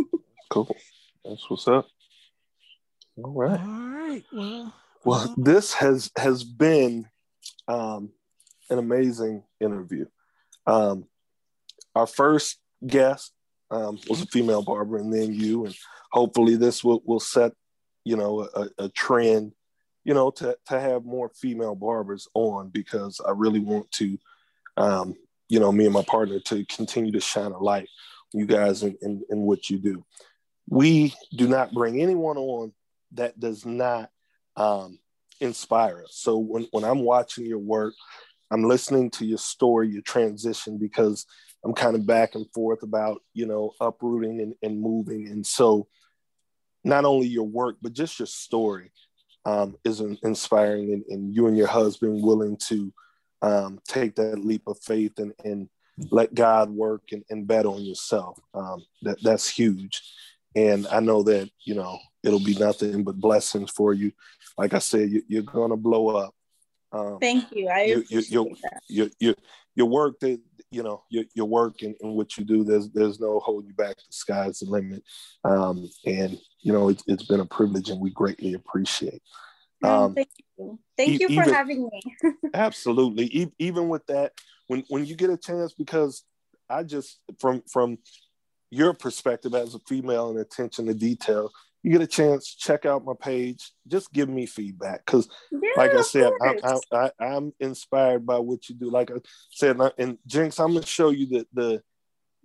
[0.50, 0.74] cool.
[1.24, 1.86] That's what's up.
[3.22, 3.60] All right.
[3.60, 4.24] All right.
[4.32, 4.74] Well,
[5.04, 7.08] well, this has has been
[7.68, 8.10] um,
[8.68, 10.06] an amazing interview.
[10.66, 11.06] Um,
[11.94, 13.32] our first guest
[13.70, 15.74] um, was a female barber, and then you, and
[16.12, 17.52] hopefully this will, will set,
[18.04, 19.52] you know, a, a trend,
[20.04, 24.18] you know, to, to have more female barbers on because I really want to,
[24.76, 25.14] um,
[25.48, 27.88] you know, me and my partner to continue to shine a light
[28.34, 30.04] on you guys in, in, in what you do.
[30.68, 32.72] We do not bring anyone on
[33.12, 34.10] that does not
[34.60, 34.98] um,
[35.40, 36.16] inspire us.
[36.16, 37.94] So when, when I'm watching your work,
[38.50, 41.24] I'm listening to your story, your transition, because
[41.64, 45.28] I'm kind of back and forth about, you know, uprooting and, and moving.
[45.28, 45.86] And so
[46.84, 48.92] not only your work, but just your story
[49.46, 52.92] um, is inspiring and, and, you and your husband willing to
[53.40, 55.68] um, take that leap of faith and, and
[56.10, 58.38] let God work and, and bet on yourself.
[58.52, 60.02] Um, that, that's huge.
[60.54, 64.12] And I know that, you know, it'll be nothing but blessings for you.
[64.58, 66.34] Like I said, you, are going to blow up.
[66.92, 67.68] Um, Thank you.
[67.68, 68.46] I you, you, your,
[68.88, 69.34] your, your,
[69.76, 70.40] your work that
[70.70, 72.64] you know your, your work and, and what you do.
[72.64, 73.96] There's there's no holding you back.
[73.96, 75.02] The sky's the limit.
[75.44, 79.22] Um, and you know it's, it's been a privilege, and we greatly appreciate.
[79.82, 80.28] Um, thank
[80.58, 80.78] you.
[80.96, 82.32] Thank you for even, having me.
[82.54, 83.24] absolutely.
[83.26, 84.32] E- even with that,
[84.66, 86.24] when when you get a chance, because
[86.68, 87.98] I just from from
[88.70, 91.50] your perspective as a female and attention to detail,
[91.82, 93.72] you get a chance, check out my page.
[93.88, 96.56] Just give me feedback because, yeah, like I said, I,
[96.92, 98.90] I, I, am inspired by what you do.
[98.90, 99.14] Like I
[99.50, 101.82] said, and Jinx, I'm gonna show you the the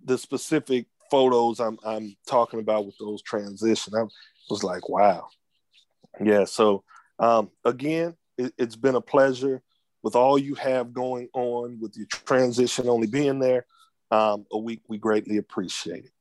[0.06, 3.94] the specific photos I'm I'm talking about with those transition.
[3.96, 4.06] I
[4.50, 5.28] was like, wow,
[6.24, 6.46] yeah.
[6.46, 6.84] So
[7.20, 9.62] um, again, it, it's been a pleasure
[10.02, 13.66] with all you have going on with your transition only being there
[14.12, 14.82] um, a week.
[14.88, 16.12] We greatly appreciate it.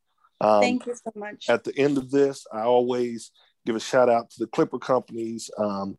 [0.41, 1.49] Um, Thank you so much.
[1.49, 3.31] At the end of this, I always
[3.67, 5.97] give a shout out to the Clipper companies, um,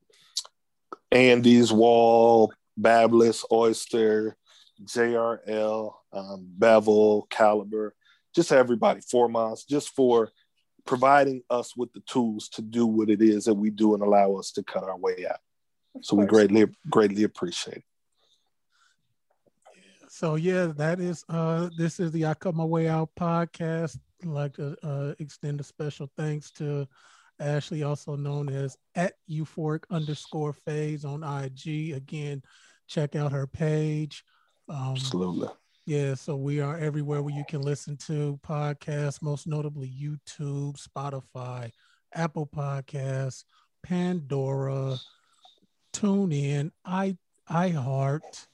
[1.12, 4.36] Andis Wahl, Babyliss, Oster,
[4.84, 7.96] JRL, um, Bevel, Caliber,
[8.36, 10.30] just everybody, Four Miles, just for
[10.86, 14.36] providing us with the tools to do what it is that we do and allow
[14.36, 15.40] us to cut our way out.
[15.96, 16.26] Of so course.
[16.26, 17.84] we greatly, greatly appreciate it.
[20.16, 24.00] So yeah, that is uh this is the I Cut My Way Out podcast.
[24.24, 26.88] I'd like to uh extend a special thanks to
[27.42, 31.92] Ashley, also known as at euphoric underscore fade on IG.
[31.92, 32.42] Again,
[32.88, 34.24] check out her page.
[34.70, 35.50] Um, Absolutely.
[35.86, 41.72] Yeah, so we are everywhere where you can listen to podcasts, most notably YouTube, Spotify,
[42.14, 43.44] Apple Podcasts,
[43.84, 44.98] Pandora,
[45.92, 47.18] TuneIn, i
[47.50, 48.48] iHeart.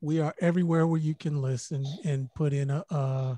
[0.00, 3.36] We are everywhere where you can listen and put in a uh,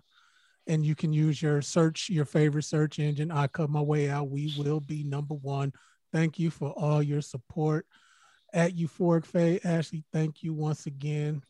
[0.69, 3.33] and you can use your search, your favorite search engine.
[3.33, 4.31] I cut my way out.
[4.31, 5.73] We will be number one.
[6.13, 7.87] Thank you for all your support
[8.53, 9.63] at Euphoric Fade.
[9.65, 11.43] Ashley, thank you once again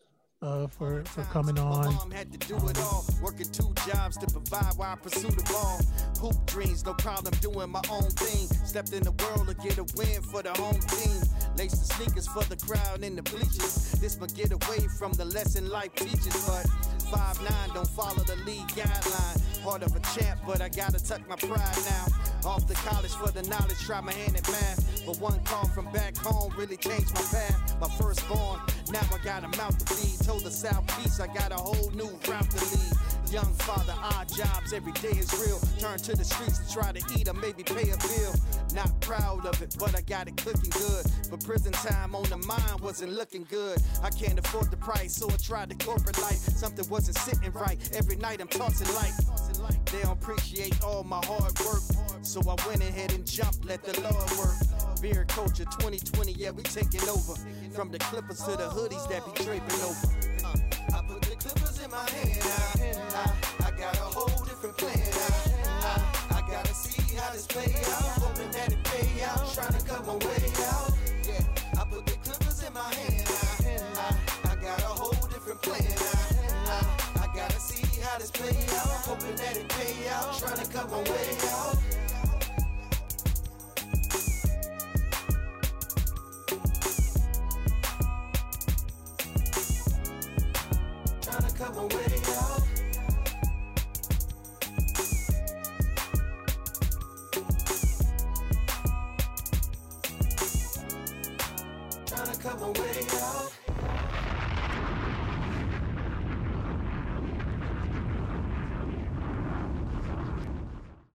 [0.42, 1.92] uh, for for coming on.
[2.10, 5.80] Had to do it all, working two jobs to provide while I pursue the ball.
[6.20, 8.48] Hoop dreams, no problem doing my own thing.
[8.66, 11.22] Stepped in the world to get a win for the home team.
[11.56, 13.92] Lace the sneakers for the crowd in the bleachers.
[14.00, 16.66] This away from the lesson life teaches, but
[17.10, 19.62] five nine don't follow the league guideline.
[19.62, 22.31] Heart of a champ, but I gotta tuck my pride now.
[22.44, 25.04] Off to college for the knowledge, try my hand at math.
[25.06, 27.76] But one call from back home really changed my path.
[27.80, 30.26] My firstborn, now I got a mouth to feed.
[30.26, 33.01] Told the Southeast I got a whole new route to lead.
[33.32, 35.58] Young father, odd jobs, every day is real.
[35.78, 38.34] Turn to the streets to try to eat or maybe pay a bill.
[38.74, 41.06] Not proud of it, but I got it cooking good.
[41.30, 43.78] But prison time on the mind wasn't looking good.
[44.02, 46.36] I can't afford the price, so I tried the corporate life.
[46.36, 47.78] Something wasn't sitting right.
[47.94, 49.16] Every night I'm tossing life.
[49.86, 51.80] They don't appreciate all my hard work.
[52.20, 55.00] So I went ahead and jumped, let the Lord work.
[55.00, 57.34] Beer culture 2020, yeah, we taking over.
[57.74, 60.06] From the clippers to the hoodies that be draping over.
[60.44, 60.81] Uh,
[61.92, 62.98] my hand.
[63.12, 64.96] I, I got a whole different plan.
[64.96, 66.00] I,
[66.32, 68.16] I, I gotta see how this play out.
[68.24, 69.52] Hoping that it pay out.
[69.52, 70.90] Trying to cut my way out.
[71.28, 71.44] Yeah,
[71.78, 73.28] I put the clippers in my hand.
[73.98, 74.16] I,
[74.50, 75.84] I got a whole different plan.
[76.66, 76.80] I,
[77.24, 78.88] I gotta see how this play out.
[79.04, 80.38] Hoping that it pay out.
[80.38, 81.76] Trying to cut my way out.
[91.62, 92.62] Cut my way out.
[102.40, 103.51] cut my way out.